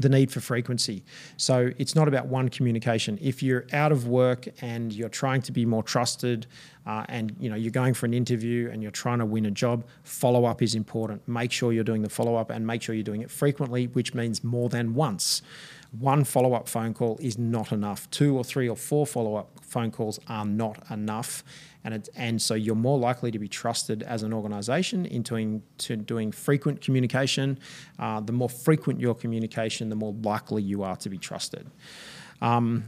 the 0.00 0.08
need 0.08 0.30
for 0.30 0.40
frequency. 0.40 1.04
So 1.36 1.70
it's 1.78 1.94
not 1.94 2.08
about 2.08 2.26
one 2.26 2.48
communication. 2.48 3.18
If 3.20 3.42
you're 3.42 3.66
out 3.72 3.92
of 3.92 4.06
work 4.06 4.46
and 4.60 4.92
you're 4.92 5.08
trying 5.08 5.42
to 5.42 5.52
be 5.52 5.64
more 5.64 5.82
trusted, 5.82 6.46
uh, 6.86 7.04
and 7.08 7.34
you 7.38 7.48
know 7.48 7.56
you're 7.56 7.70
going 7.70 7.94
for 7.94 8.06
an 8.06 8.12
interview 8.14 8.68
and 8.70 8.82
you're 8.82 8.92
trying 8.92 9.18
to 9.18 9.26
win 9.26 9.46
a 9.46 9.50
job, 9.50 9.84
follow 10.02 10.44
up 10.44 10.62
is 10.62 10.74
important. 10.74 11.26
Make 11.26 11.52
sure 11.52 11.72
you're 11.72 11.84
doing 11.84 12.02
the 12.02 12.10
follow 12.10 12.36
up 12.36 12.50
and 12.50 12.66
make 12.66 12.82
sure 12.82 12.94
you're 12.94 13.04
doing 13.04 13.22
it 13.22 13.30
frequently, 13.30 13.86
which 13.86 14.14
means 14.14 14.44
more 14.44 14.68
than 14.68 14.94
once. 14.94 15.42
One 15.98 16.24
follow 16.24 16.54
up 16.54 16.68
phone 16.68 16.92
call 16.92 17.18
is 17.22 17.38
not 17.38 17.70
enough. 17.70 18.10
Two 18.10 18.36
or 18.36 18.42
three 18.42 18.68
or 18.68 18.76
four 18.76 19.06
follow 19.06 19.36
up 19.36 19.60
phone 19.62 19.92
calls 19.92 20.18
are 20.28 20.44
not 20.44 20.90
enough 20.90 21.44
and 21.84 21.94
it, 21.94 22.08
and 22.16 22.40
so 22.40 22.54
you're 22.54 22.74
more 22.74 22.98
likely 22.98 23.30
to 23.30 23.38
be 23.38 23.48
trusted 23.48 24.02
as 24.02 24.22
an 24.22 24.32
organisation 24.32 25.06
into 25.06 25.30
doing, 25.30 25.62
to 25.78 25.96
doing 25.96 26.32
frequent 26.32 26.80
communication. 26.80 27.58
Uh, 27.98 28.20
the 28.20 28.32
more 28.32 28.48
frequent 28.48 29.00
your 29.00 29.14
communication, 29.14 29.90
the 29.90 29.96
more 29.96 30.14
likely 30.22 30.62
you 30.62 30.82
are 30.82 30.96
to 30.96 31.10
be 31.10 31.18
trusted. 31.18 31.70
Um, 32.40 32.84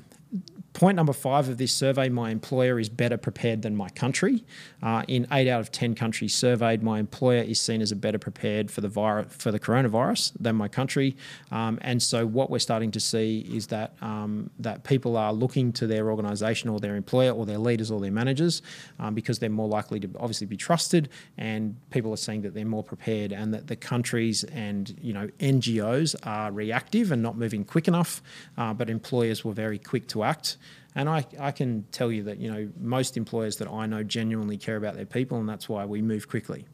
point 0.76 0.94
number 0.94 1.14
five 1.14 1.48
of 1.48 1.56
this 1.56 1.72
survey 1.72 2.10
my 2.10 2.28
employer 2.28 2.78
is 2.78 2.90
better 2.90 3.16
prepared 3.16 3.62
than 3.62 3.74
my 3.74 3.88
country. 3.88 4.44
Uh, 4.82 5.02
in 5.08 5.26
eight 5.32 5.48
out 5.48 5.58
of 5.58 5.72
10 5.72 5.94
countries 5.94 6.34
surveyed, 6.34 6.82
my 6.82 6.98
employer 6.98 7.40
is 7.40 7.58
seen 7.58 7.80
as 7.80 7.90
a 7.90 7.96
better 7.96 8.18
prepared 8.18 8.70
for 8.70 8.82
the, 8.82 8.88
virus, 8.88 9.34
for 9.34 9.50
the 9.50 9.58
coronavirus 9.58 10.32
than 10.38 10.54
my 10.54 10.68
country. 10.68 11.16
Um, 11.50 11.78
and 11.80 12.02
so, 12.02 12.26
what 12.26 12.50
we're 12.50 12.58
starting 12.58 12.90
to 12.90 13.00
see 13.00 13.40
is 13.50 13.68
that, 13.68 13.94
um, 14.02 14.50
that 14.58 14.84
people 14.84 15.16
are 15.16 15.32
looking 15.32 15.72
to 15.72 15.86
their 15.86 16.10
organisation 16.10 16.68
or 16.68 16.78
their 16.78 16.96
employer 16.96 17.30
or 17.30 17.46
their 17.46 17.58
leaders 17.58 17.90
or 17.90 17.98
their 17.98 18.12
managers 18.12 18.60
um, 18.98 19.14
because 19.14 19.38
they're 19.38 19.48
more 19.48 19.68
likely 19.68 19.98
to 20.00 20.10
obviously 20.20 20.46
be 20.46 20.58
trusted. 20.58 21.08
And 21.38 21.76
people 21.88 22.12
are 22.12 22.18
saying 22.18 22.42
that 22.42 22.52
they're 22.52 22.66
more 22.66 22.84
prepared 22.84 23.32
and 23.32 23.54
that 23.54 23.68
the 23.68 23.76
countries 23.76 24.44
and 24.44 24.94
you 25.00 25.14
know 25.14 25.28
NGOs 25.38 26.16
are 26.24 26.52
reactive 26.52 27.12
and 27.12 27.22
not 27.22 27.38
moving 27.38 27.64
quick 27.64 27.88
enough, 27.88 28.22
uh, 28.58 28.74
but 28.74 28.90
employers 28.90 29.42
were 29.42 29.54
very 29.54 29.78
quick 29.78 30.06
to 30.08 30.22
act. 30.22 30.58
And 30.96 31.08
I, 31.08 31.24
I 31.38 31.52
can 31.52 31.84
tell 31.92 32.10
you 32.10 32.24
that, 32.24 32.38
you 32.38 32.50
know, 32.50 32.68
most 32.80 33.16
employers 33.16 33.58
that 33.58 33.68
I 33.68 33.86
know 33.86 34.02
genuinely 34.02 34.56
care 34.56 34.76
about 34.76 34.96
their 34.96 35.06
people, 35.06 35.38
and 35.38 35.48
that's 35.48 35.68
why 35.68 35.84
we 35.84 36.02
move 36.02 36.28
quickly. 36.28 36.66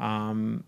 Um, 0.00 0.64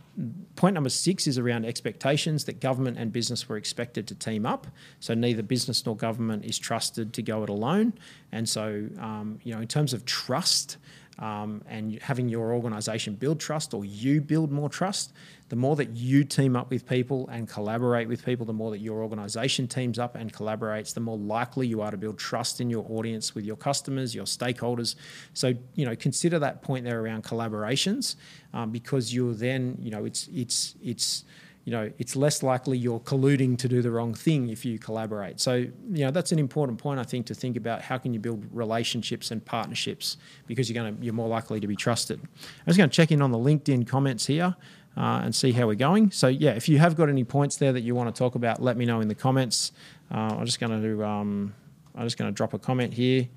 point 0.55 0.75
number 0.75 0.91
six 0.91 1.27
is 1.27 1.39
around 1.39 1.65
expectations 1.65 2.45
that 2.45 2.61
government 2.61 2.99
and 2.99 3.11
business 3.11 3.49
were 3.49 3.57
expected 3.57 4.07
to 4.09 4.15
team 4.15 4.47
up. 4.47 4.69
So 5.01 5.15
neither 5.15 5.43
business 5.43 5.85
nor 5.85 5.97
government 5.97 6.45
is 6.45 6.57
trusted 6.59 7.13
to 7.15 7.23
go 7.23 7.43
it 7.43 7.49
alone. 7.49 7.95
And 8.31 8.49
so, 8.49 8.87
um, 9.01 9.41
you 9.43 9.55
know, 9.55 9.61
in 9.61 9.67
terms 9.67 9.93
of 9.93 10.05
trust, 10.05 10.77
um, 11.19 11.63
and 11.69 12.01
having 12.03 12.29
your 12.29 12.53
organization 12.53 13.15
build 13.15 13.41
trust 13.41 13.73
or 13.73 13.85
you 13.85 14.21
build 14.21 14.51
more 14.51 14.69
trust, 14.69 15.13
the 15.55 15.61
more 15.61 15.77
that 15.77 15.91
you 15.91 16.25
team 16.25 16.57
up 16.57 16.69
with 16.69 16.85
people 16.85 17.29
and 17.29 17.49
collaborate 17.49 18.09
with 18.09 18.25
people, 18.25 18.45
the 18.45 18.53
more 18.53 18.73
that 18.73 18.81
your 18.81 19.05
organization 19.05 19.69
teams 19.69 20.01
up 20.01 20.17
and 20.17 20.33
collaborates, 20.33 20.95
the 20.95 21.01
more 21.01 21.17
likely 21.17 21.65
you 21.65 21.81
are 21.81 21.93
to 21.93 21.97
build 21.97 22.19
trust 22.19 22.61
in 22.61 22.69
your 22.69 22.85
audience 22.91 23.37
with 23.37 23.45
your 23.45 23.55
customers, 23.55 24.17
your 24.17 24.25
stakeholders. 24.25 24.97
So, 25.33 25.55
you 25.77 25.87
know, 25.87 25.95
consider 25.95 26.41
that 26.41 26.63
point 26.63 26.85
there 26.85 27.01
around 27.01 27.23
collaborations 27.23 28.17
um, 28.53 28.73
because 28.73 29.15
you're 29.15 29.33
then, 29.33 29.79
you 29.81 29.93
know, 29.93 30.05
it's, 30.05 30.29
it's, 30.35 30.75
it's, 30.83 31.25
you 31.65 31.71
know, 31.71 31.89
it's 31.99 32.17
less 32.17 32.43
likely 32.43 32.77
you're 32.77 32.99
colluding 32.99 33.57
to 33.59 33.69
do 33.69 33.81
the 33.81 33.93
wrong 33.93 34.13
thing 34.13 34.49
if 34.49 34.65
you 34.65 34.81
collaborate. 34.81 35.41
So, 35.41 35.55
you 35.55 36.05
know, 36.05 36.11
that's 36.11 36.33
an 36.33 36.41
important 36.41 36.79
point 36.79 36.99
I 36.99 37.05
think 37.05 37.27
to 37.27 37.35
think 37.35 37.57
about 37.57 37.81
how 37.81 37.97
can 37.97 38.13
you 38.13 38.19
build 38.19 38.45
relationships 38.53 39.31
and 39.31 39.43
partnerships 39.43 40.17
because 40.49 40.69
you're 40.69 40.83
going 40.83 40.97
to 40.97 41.05
you're 41.05 41.15
more 41.15 41.29
likely 41.29 41.61
to 41.61 41.67
be 41.67 41.77
trusted. 41.77 42.21
I'm 42.21 42.67
just 42.67 42.77
going 42.77 42.91
to 42.91 42.95
check 42.95 43.13
in 43.13 43.23
on 43.23 43.31
the 43.31 43.39
LinkedIn 43.39 43.87
comments 43.87 44.27
here. 44.27 44.57
Uh, 44.97 45.23
and 45.25 45.35
see 45.35 45.51
how 45.51 45.67
we're 45.67 45.75
going. 45.75 46.09
So 46.13 46.29
yeah, 46.29 46.53
if 46.53 46.69
you 46.69 46.79
have 46.79 46.95
got 46.95 47.09
any 47.09 47.25
points 47.25 47.57
there 47.57 47.73
that 47.73 47.81
you 47.81 47.97
want 47.97 48.15
to 48.15 48.17
talk 48.17 48.37
about, 48.37 48.63
let 48.63 48.77
me 48.77 48.85
know 48.85 49.01
in 49.01 49.09
the 49.09 49.15
comments. 49.15 49.73
Uh, 50.09 50.37
I'm 50.39 50.47
just 50.47 50.61
going 50.61 50.81
to 50.81 51.05
um, 51.05 51.53
I'm 51.97 52.07
just 52.07 52.17
going 52.17 52.31
to 52.31 52.35
drop 52.35 52.55
a 52.55 52.61
comment 52.61 52.95
here. 52.95 53.29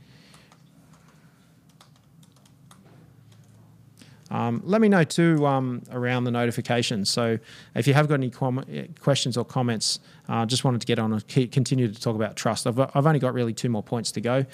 Um, 4.30 4.62
let 4.66 4.82
me 4.82 4.90
know 4.90 5.04
too 5.04 5.46
um, 5.46 5.84
around 5.92 6.26
the 6.26 6.32
notifications. 6.32 7.10
So 7.10 7.40
if 7.76 7.88
you 7.88 7.94
have 7.94 8.08
got 8.08 8.16
any 8.16 8.30
com- 8.30 8.66
questions 9.00 9.38
or 9.38 9.46
comments, 9.46 10.00
uh, 10.28 10.46
just 10.46 10.64
wanted 10.64 10.82
to 10.82 10.88
get 10.88 11.00
on 11.00 11.14
and 11.14 11.28
continue 11.28 11.88
to 11.92 12.00
talk 12.00 12.16
about 12.16 12.36
trust. 12.36 12.68
I've, 12.68 12.80
I've 12.80 13.06
only 13.08 13.20
got 13.20 13.34
really 13.34 13.54
two 13.54 13.70
more 13.70 13.84
points 13.84 14.12
to 14.14 14.22
go. 14.22 14.46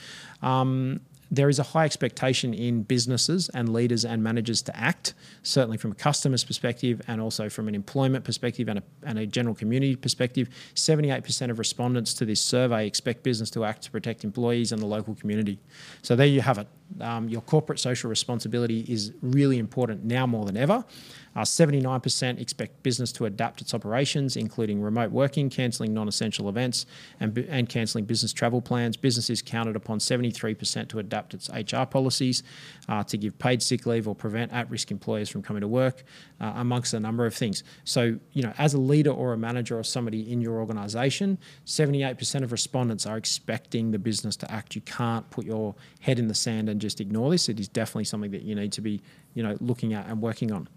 Um, 0.41 1.01
there 1.33 1.49
is 1.49 1.57
a 1.57 1.63
high 1.63 1.85
expectation 1.85 2.53
in 2.53 2.83
businesses 2.83 3.49
and 3.49 3.73
leaders 3.73 4.05
and 4.05 4.23
managers 4.23 4.61
to 4.61 4.77
act, 4.77 5.15
certainly 5.41 5.77
from 5.77 5.91
a 5.91 5.95
customer's 5.95 6.43
perspective 6.43 7.01
and 7.07 7.19
also 7.19 7.49
from 7.49 7.67
an 7.67 7.73
employment 7.73 8.23
perspective 8.23 8.69
and 8.69 8.79
a, 8.79 8.83
and 9.03 9.17
a 9.17 9.25
general 9.25 9.55
community 9.55 9.95
perspective. 9.95 10.47
78% 10.75 11.49
of 11.49 11.57
respondents 11.57 12.13
to 12.13 12.25
this 12.25 12.39
survey 12.39 12.85
expect 12.85 13.23
business 13.23 13.49
to 13.49 13.65
act 13.65 13.83
to 13.83 13.91
protect 13.91 14.23
employees 14.23 14.71
and 14.71 14.79
the 14.79 14.85
local 14.85 15.15
community. 15.15 15.57
So 16.03 16.15
there 16.15 16.27
you 16.27 16.41
have 16.41 16.59
it. 16.59 16.67
Um, 17.01 17.29
your 17.29 17.41
corporate 17.41 17.79
social 17.79 18.09
responsibility 18.09 18.81
is 18.87 19.13
really 19.21 19.57
important 19.57 20.03
now 20.03 20.25
more 20.25 20.45
than 20.45 20.57
ever. 20.57 20.83
Uh, 21.35 21.41
79% 21.41 22.39
expect 22.39 22.83
business 22.83 23.11
to 23.13 23.25
adapt 23.25 23.61
its 23.61 23.73
operations, 23.73 24.35
including 24.35 24.81
remote 24.81 25.11
working, 25.11 25.49
cancelling 25.49 25.93
non 25.93 26.07
essential 26.07 26.47
events, 26.47 26.85
and, 27.19 27.35
and 27.37 27.69
cancelling 27.69 28.05
business 28.05 28.33
travel 28.33 28.61
plans. 28.61 28.95
Businesses 28.95 29.41
counted 29.41 29.75
upon 29.75 29.99
73% 29.99 30.87
to 30.89 30.99
adapt 30.99 31.33
its 31.33 31.49
HR 31.49 31.85
policies, 31.85 32.43
uh, 32.87 33.03
to 33.03 33.17
give 33.17 33.37
paid 33.39 33.63
sick 33.63 33.85
leave 33.85 34.07
or 34.07 34.13
prevent 34.13 34.51
at 34.53 34.69
risk 34.69 34.91
employers 34.91 35.29
from 35.29 35.41
coming 35.41 35.61
to 35.61 35.67
work, 35.67 36.03
uh, 36.39 36.53
amongst 36.57 36.93
a 36.93 36.99
number 36.99 37.25
of 37.25 37.33
things. 37.33 37.63
So, 37.83 38.19
you 38.33 38.43
know, 38.43 38.53
as 38.57 38.73
a 38.73 38.79
leader 38.79 39.11
or 39.11 39.33
a 39.33 39.37
manager 39.37 39.77
or 39.77 39.83
somebody 39.83 40.31
in 40.31 40.39
your 40.39 40.59
organisation, 40.59 41.39
78% 41.65 42.43
of 42.43 42.51
respondents 42.51 43.07
are 43.07 43.17
expecting 43.17 43.91
the 43.91 43.99
business 43.99 44.35
to 44.37 44.51
act. 44.51 44.75
You 44.75 44.81
can't 44.81 45.27
put 45.31 45.45
your 45.45 45.73
head 46.01 46.19
in 46.19 46.27
the 46.27 46.35
sand 46.35 46.69
and 46.69 46.79
just 46.83 47.01
ignore 47.01 47.31
this. 47.31 47.49
It 47.49 47.59
is 47.59 47.67
definitely 47.67 48.03
something 48.03 48.31
that 48.31 48.43
you 48.43 48.53
need 48.53 48.71
to 48.73 48.81
be, 48.81 49.01
you 49.33 49.41
know, 49.41 49.57
looking 49.59 49.93
at 49.93 50.05
and 50.07 50.21
working 50.21 50.51
on. 50.51 50.67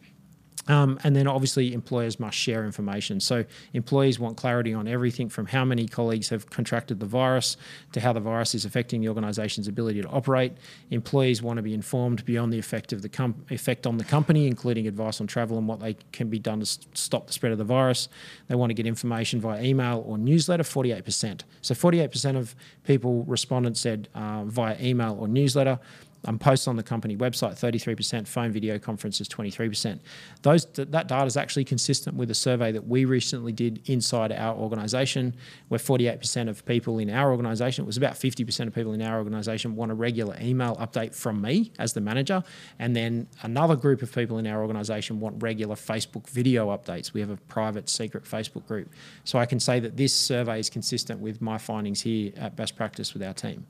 Um, 0.68 0.99
and 1.04 1.14
then 1.14 1.28
obviously 1.28 1.73
employers 1.73 2.18
must 2.18 2.37
share 2.37 2.64
information. 2.64 3.20
So 3.20 3.44
employees 3.73 4.18
want 4.18 4.37
clarity 4.37 4.75
on 4.75 4.88
everything 4.88 5.28
from 5.28 5.46
how 5.46 5.64
many 5.64 5.87
colleagues 5.87 6.30
have 6.30 6.50
contracted 6.50 6.99
the 6.99 7.06
virus 7.06 7.56
to 7.92 8.00
how 8.00 8.12
the 8.12 8.20
virus 8.20 8.54
is 8.54 8.64
affecting 8.64 9.00
the 9.00 9.08
organisation's 9.08 9.68
ability 9.68 10.02
to 10.02 10.08
operate. 10.08 10.52
Employees 10.90 11.40
want 11.40 11.58
to 11.58 11.62
be 11.62 11.73
informed 11.73 12.25
beyond 12.25 12.52
the 12.52 12.58
effect 12.58 12.92
of 12.92 13.02
the 13.02 13.08
com- 13.08 13.44
effect 13.50 13.87
on 13.87 13.96
the 13.96 14.04
company, 14.04 14.49
including 14.49 14.88
advice 14.88 15.20
on 15.20 15.26
travel 15.26 15.56
and 15.56 15.68
what 15.68 15.78
they 15.78 15.96
can 16.11 16.28
be 16.28 16.38
done 16.38 16.58
to 16.61 16.66
stop 16.94 17.28
the 17.28 17.32
spread 17.32 17.52
of 17.52 17.58
the 17.58 17.64
virus. 17.64 18.08
They 18.49 18.54
want 18.56 18.70
to 18.70 18.75
get 18.75 18.87
information 18.87 19.40
via 19.40 19.62
email 19.62 20.02
or 20.06 20.18
newsletter. 20.18 20.64
Forty-eight 20.64 21.04
percent. 21.04 21.44
So 21.62 21.75
forty-eight 21.75 22.11
percent 22.11 22.37
of 22.37 22.56
people 22.82 23.25
respondents 23.25 23.80
said 23.80 24.08
uh, 24.14 24.44
via 24.44 24.76
email 24.80 25.16
or 25.20 25.28
newsletter 25.28 25.78
um, 26.26 26.38
posts 26.38 26.68
on 26.68 26.76
the 26.76 26.83
company 26.83 27.16
website 27.16 27.52
33%, 27.59 28.26
phone 28.26 28.52
video 28.52 28.78
conferences 28.78 29.28
23%. 29.28 30.00
Those 30.42 30.66
that 30.75 30.90
data 30.90 31.25
is 31.25 31.37
actually 31.37 31.64
consistent 31.64 32.16
with 32.16 32.30
a 32.30 32.35
survey 32.35 32.73
that 32.73 32.87
we 32.87 33.04
recently 33.04 33.52
did 33.52 33.88
inside 33.88 34.33
our 34.33 34.56
organisation, 34.56 35.35
where 35.68 35.78
48% 35.78 36.49
of 36.49 36.64
people 36.66 36.99
in 36.99 37.11
our 37.11 37.30
organisation, 37.30 37.85
it 37.85 37.87
was 37.87 37.97
about 37.97 38.14
50% 38.14 38.66
of 38.66 38.75
people 38.75 38.92
in 38.92 39.02
our 39.02 39.18
organisation, 39.18 39.76
want 39.76 39.90
a 39.90 39.95
regular 39.95 40.37
email 40.40 40.76
update 40.76 41.14
from 41.14 41.40
me 41.40 41.73
as 41.78 41.92
the 41.92 42.00
manager, 42.00 42.42
and 42.78 42.95
then 42.95 43.26
another 43.42 43.76
group 43.76 44.02
of 44.02 44.12
people 44.12 44.38
in 44.38 44.47
our 44.47 44.62
organisation 44.62 45.21
want 45.21 45.42
regular 45.42 45.75
Facebook 45.75 46.28
video 46.28 46.76
updates. 46.76 47.12
We 47.12 47.21
have 47.21 47.30
a 47.30 47.37
private 47.37 47.88
secret 47.88 48.25
Facebook 48.25 48.66
group, 48.66 48.92
so 49.25 49.38
I 49.38 49.47
can 49.47 49.61
say 49.61 49.80
that 49.80 49.97
this 49.97 50.14
survey 50.14 50.61
is 50.61 50.71
consistent 50.71 51.21
with 51.21 51.40
my 51.40 51.59
findings 51.59 52.00
here 52.00 52.33
at 52.37 52.56
Best 52.56 52.76
Practice 52.76 53.14
with 53.14 53.23
our 53.23 53.35
team. 53.35 53.66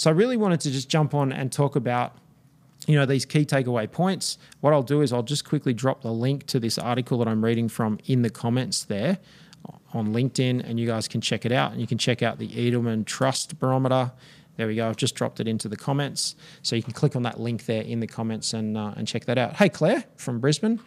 So 0.00 0.08
I 0.08 0.14
really 0.14 0.38
wanted 0.38 0.60
to 0.60 0.70
just 0.70 0.88
jump 0.88 1.12
on 1.12 1.30
and 1.30 1.52
talk 1.52 1.76
about 1.76 2.16
you 2.86 2.96
know 2.96 3.04
these 3.04 3.26
key 3.26 3.44
takeaway 3.44 3.88
points 3.92 4.38
what 4.60 4.72
i'll 4.72 4.82
do 4.82 5.02
is 5.02 5.12
i'll 5.12 5.22
just 5.22 5.44
quickly 5.44 5.74
drop 5.74 6.00
the 6.00 6.10
link 6.10 6.46
to 6.46 6.58
this 6.58 6.78
article 6.78 7.18
that 7.18 7.28
i'm 7.28 7.44
reading 7.44 7.68
from 7.68 7.98
in 8.06 8.22
the 8.22 8.30
comments 8.30 8.84
there 8.84 9.18
on 9.92 10.14
linkedin 10.14 10.64
and 10.64 10.80
you 10.80 10.86
guys 10.86 11.06
can 11.06 11.20
check 11.20 11.44
it 11.44 11.52
out 11.52 11.72
and 11.72 11.82
you 11.82 11.86
can 11.86 11.98
check 11.98 12.22
out 12.22 12.38
the 12.38 12.48
edelman 12.48 13.04
trust 13.04 13.58
barometer 13.58 14.10
There 14.56 14.66
we 14.66 14.76
go. 14.76 14.88
I've 14.88 14.96
just 14.96 15.14
dropped 15.14 15.40
it 15.40 15.48
into 15.48 15.68
the 15.68 15.76
comments. 15.76 16.34
So 16.62 16.76
you 16.76 16.82
can 16.82 16.92
click 16.92 17.16
on 17.16 17.22
that 17.22 17.40
link 17.40 17.64
there 17.64 17.82
in 17.82 18.00
the 18.00 18.06
comments 18.06 18.52
and, 18.52 18.76
uh, 18.76 18.92
and 18.94 19.08
check 19.08 19.24
that 19.24 19.38
out. 19.38 19.56
Hey, 19.56 19.70
Claire 19.70 20.04
from 20.16 20.38
Brisbane 20.38 20.80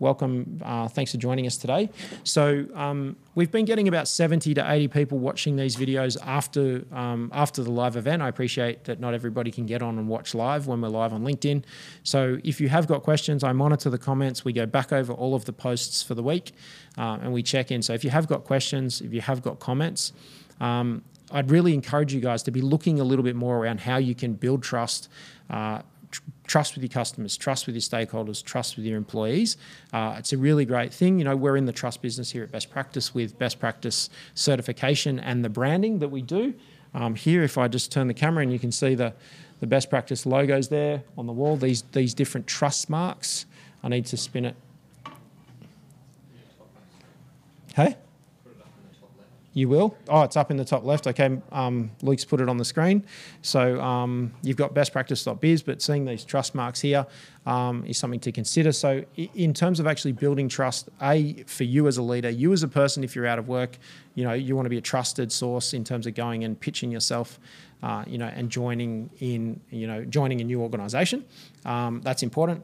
welcome. 0.00 0.60
Uh, 0.64 0.88
thanks 0.88 1.12
for 1.12 1.18
joining 1.18 1.46
us 1.46 1.56
today. 1.56 1.90
So 2.24 2.66
um, 2.74 3.16
we've 3.34 3.50
been 3.50 3.66
getting 3.66 3.86
about 3.86 4.08
70 4.08 4.54
to 4.54 4.72
80 4.72 4.88
people 4.88 5.18
watching 5.18 5.56
these 5.56 5.76
videos 5.76 6.16
after 6.26 6.84
um, 6.92 7.30
after 7.32 7.62
the 7.62 7.70
live 7.70 7.96
event. 7.96 8.22
I 8.22 8.28
appreciate 8.28 8.84
that 8.84 8.98
not 8.98 9.14
everybody 9.14 9.50
can 9.50 9.66
get 9.66 9.82
on 9.82 9.98
and 9.98 10.08
watch 10.08 10.34
live 10.34 10.66
when 10.66 10.80
we're 10.80 10.88
live 10.88 11.12
on 11.12 11.22
LinkedIn. 11.22 11.62
So 12.02 12.38
if 12.42 12.60
you 12.60 12.68
have 12.70 12.88
got 12.88 13.02
questions, 13.02 13.44
I 13.44 13.52
monitor 13.52 13.90
the 13.90 13.98
comments. 13.98 14.44
We 14.44 14.52
go 14.52 14.66
back 14.66 14.92
over 14.92 15.12
all 15.12 15.34
of 15.34 15.44
the 15.44 15.52
posts 15.52 16.02
for 16.02 16.14
the 16.14 16.22
week 16.22 16.52
uh, 16.98 17.18
and 17.22 17.32
we 17.32 17.42
check 17.42 17.70
in. 17.70 17.82
So 17.82 17.92
if 17.92 18.02
you 18.02 18.10
have 18.10 18.26
got 18.26 18.44
questions, 18.44 19.00
if 19.00 19.12
you 19.12 19.20
have 19.20 19.42
got 19.42 19.60
comments, 19.60 20.12
um, 20.60 21.04
I'd 21.32 21.50
really 21.50 21.74
encourage 21.74 22.12
you 22.12 22.20
guys 22.20 22.42
to 22.44 22.50
be 22.50 22.60
looking 22.60 22.98
a 22.98 23.04
little 23.04 23.22
bit 23.22 23.36
more 23.36 23.58
around 23.58 23.80
how 23.80 23.98
you 23.98 24.14
can 24.14 24.32
build 24.32 24.62
trust. 24.62 25.08
Uh, 25.48 25.82
tr- 26.10 26.22
trust 26.46 26.74
with 26.74 26.82
your 26.82 26.90
customers, 26.90 27.36
trust 27.36 27.66
with 27.66 27.74
your 27.74 27.82
stakeholders, 27.82 28.42
trust 28.42 28.76
with 28.76 28.84
your 28.84 28.96
employees. 28.96 29.56
Uh, 29.92 30.16
it's 30.18 30.32
a 30.32 30.38
really 30.38 30.64
great 30.64 30.92
thing. 30.92 31.18
You 31.18 31.24
know, 31.24 31.36
we're 31.36 31.56
in 31.56 31.66
the 31.66 31.72
trust 31.72 32.02
business 32.02 32.30
here 32.30 32.42
at 32.42 32.50
Best 32.50 32.70
Practice 32.70 33.14
with 33.14 33.38
best 33.38 33.60
practice 33.60 34.10
certification 34.34 35.18
and 35.20 35.44
the 35.44 35.48
branding 35.48 35.98
that 36.00 36.08
we 36.08 36.22
do. 36.22 36.54
Um, 36.92 37.14
here, 37.14 37.42
if 37.42 37.56
I 37.56 37.68
just 37.68 37.92
turn 37.92 38.08
the 38.08 38.14
camera 38.14 38.42
and 38.42 38.52
you 38.52 38.58
can 38.58 38.72
see 38.72 38.94
the, 38.94 39.14
the 39.60 39.66
best 39.66 39.90
practice 39.90 40.26
logos 40.26 40.68
there 40.68 41.02
on 41.16 41.26
the 41.26 41.32
wall, 41.32 41.56
these, 41.56 41.82
these 41.92 42.14
different 42.14 42.46
trust 42.46 42.90
marks. 42.90 43.46
I 43.82 43.88
need 43.88 44.06
to 44.06 44.16
spin 44.16 44.44
it. 44.44 44.56
Hey? 47.74 47.96
You 49.52 49.68
will? 49.68 49.96
Oh, 50.08 50.22
it's 50.22 50.36
up 50.36 50.52
in 50.52 50.56
the 50.56 50.64
top 50.64 50.84
left. 50.84 51.08
Okay, 51.08 51.40
um, 51.50 51.90
Luke's 52.02 52.24
put 52.24 52.40
it 52.40 52.48
on 52.48 52.56
the 52.56 52.64
screen. 52.64 53.04
So 53.42 53.80
um, 53.80 54.32
you've 54.42 54.56
got 54.56 54.74
bestpractice.biz, 54.74 55.62
but 55.62 55.82
seeing 55.82 56.04
these 56.04 56.24
trust 56.24 56.54
marks 56.54 56.80
here 56.80 57.04
um, 57.46 57.84
is 57.84 57.98
something 57.98 58.20
to 58.20 58.30
consider. 58.30 58.70
So, 58.70 59.04
in 59.16 59.52
terms 59.52 59.80
of 59.80 59.88
actually 59.88 60.12
building 60.12 60.48
trust, 60.48 60.88
A, 61.02 61.42
for 61.46 61.64
you 61.64 61.88
as 61.88 61.96
a 61.96 62.02
leader, 62.02 62.30
you 62.30 62.52
as 62.52 62.62
a 62.62 62.68
person, 62.68 63.02
if 63.02 63.16
you're 63.16 63.26
out 63.26 63.40
of 63.40 63.48
work, 63.48 63.76
you 64.14 64.22
know, 64.22 64.34
you 64.34 64.54
want 64.54 64.66
to 64.66 64.70
be 64.70 64.78
a 64.78 64.82
trusted 64.82 65.32
source 65.32 65.74
in 65.74 65.82
terms 65.82 66.06
of 66.06 66.14
going 66.14 66.44
and 66.44 66.58
pitching 66.58 66.92
yourself. 66.92 67.40
Uh, 67.82 68.04
you 68.06 68.18
know, 68.18 68.26
and 68.26 68.50
joining 68.50 69.08
in, 69.20 69.58
you 69.70 69.86
know, 69.86 70.04
joining 70.04 70.42
a 70.42 70.44
new 70.44 70.60
organisation, 70.60 71.24
um, 71.64 72.02
that's 72.02 72.22
important. 72.22 72.62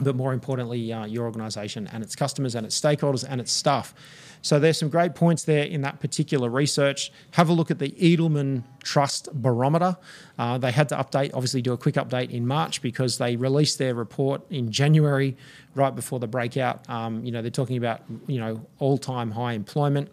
But 0.00 0.16
more 0.16 0.32
importantly, 0.32 0.92
uh, 0.92 1.06
your 1.06 1.26
organisation 1.26 1.86
and 1.88 2.02
its 2.02 2.16
customers 2.16 2.54
and 2.54 2.64
its 2.64 2.80
stakeholders 2.80 3.24
and 3.28 3.40
its 3.40 3.52
staff. 3.52 3.94
So 4.42 4.58
there's 4.58 4.78
some 4.78 4.88
great 4.88 5.14
points 5.14 5.44
there 5.44 5.64
in 5.64 5.82
that 5.82 6.00
particular 6.00 6.48
research. 6.48 7.12
Have 7.32 7.50
a 7.50 7.52
look 7.52 7.70
at 7.70 7.78
the 7.78 7.90
Edelman 7.90 8.62
Trust 8.82 9.28
Barometer. 9.34 9.96
Uh, 10.38 10.56
they 10.56 10.72
had 10.72 10.88
to 10.88 10.96
update, 10.96 11.32
obviously, 11.34 11.60
do 11.60 11.72
a 11.72 11.76
quick 11.76 11.96
update 11.96 12.30
in 12.30 12.46
March 12.46 12.80
because 12.80 13.18
they 13.18 13.36
released 13.36 13.78
their 13.78 13.94
report 13.94 14.42
in 14.50 14.72
January, 14.72 15.36
right 15.74 15.94
before 15.94 16.18
the 16.18 16.26
breakout. 16.26 16.88
Um, 16.88 17.24
you 17.24 17.32
know, 17.32 17.42
they're 17.42 17.50
talking 17.50 17.76
about 17.76 18.02
you 18.26 18.40
know 18.40 18.66
all-time 18.78 19.30
high 19.30 19.52
employment. 19.52 20.10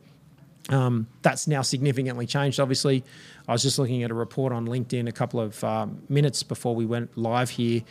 Um, 0.70 1.08
that's 1.22 1.48
now 1.48 1.62
significantly 1.62 2.25
changed. 2.25 2.60
Obviously, 2.60 3.06
I 3.48 3.54
was 3.54 3.63
just 3.63 3.80
looking 3.80 4.04
at 4.04 4.12
a 4.12 4.13
report 4.13 4.51
on 4.51 4.68
LinkedIn 4.68 5.08
a 5.08 5.12
couple 5.12 5.39
of 5.39 5.63
um, 5.63 6.01
minutes 6.10 6.44
before 6.44 6.75
we 6.75 6.86
went 6.86 7.18
live 7.18 7.50
here, 7.50 7.82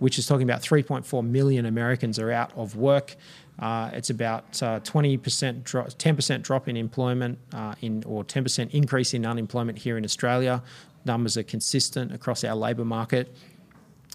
which 0.00 0.18
is 0.18 0.26
talking 0.26 0.42
about 0.42 0.60
3.4 0.60 1.24
million 1.24 1.66
Americans 1.66 2.18
are 2.18 2.32
out 2.32 2.52
of 2.56 2.76
work. 2.76 3.14
Uh, 3.60 3.90
it's 3.92 4.10
about 4.10 4.60
uh, 4.60 4.80
20% 4.80 5.62
drop, 5.62 5.88
10% 5.90 6.42
drop 6.42 6.68
in 6.68 6.76
employment 6.76 7.38
uh, 7.52 7.74
in, 7.80 8.02
or 8.04 8.24
10% 8.24 8.70
increase 8.72 9.14
in 9.14 9.24
unemployment 9.24 9.78
here 9.78 9.96
in 9.96 10.04
Australia. 10.04 10.60
Numbers 11.04 11.36
are 11.36 11.44
consistent 11.44 12.12
across 12.12 12.42
our 12.42 12.56
labour 12.56 12.84
market. 12.84 13.32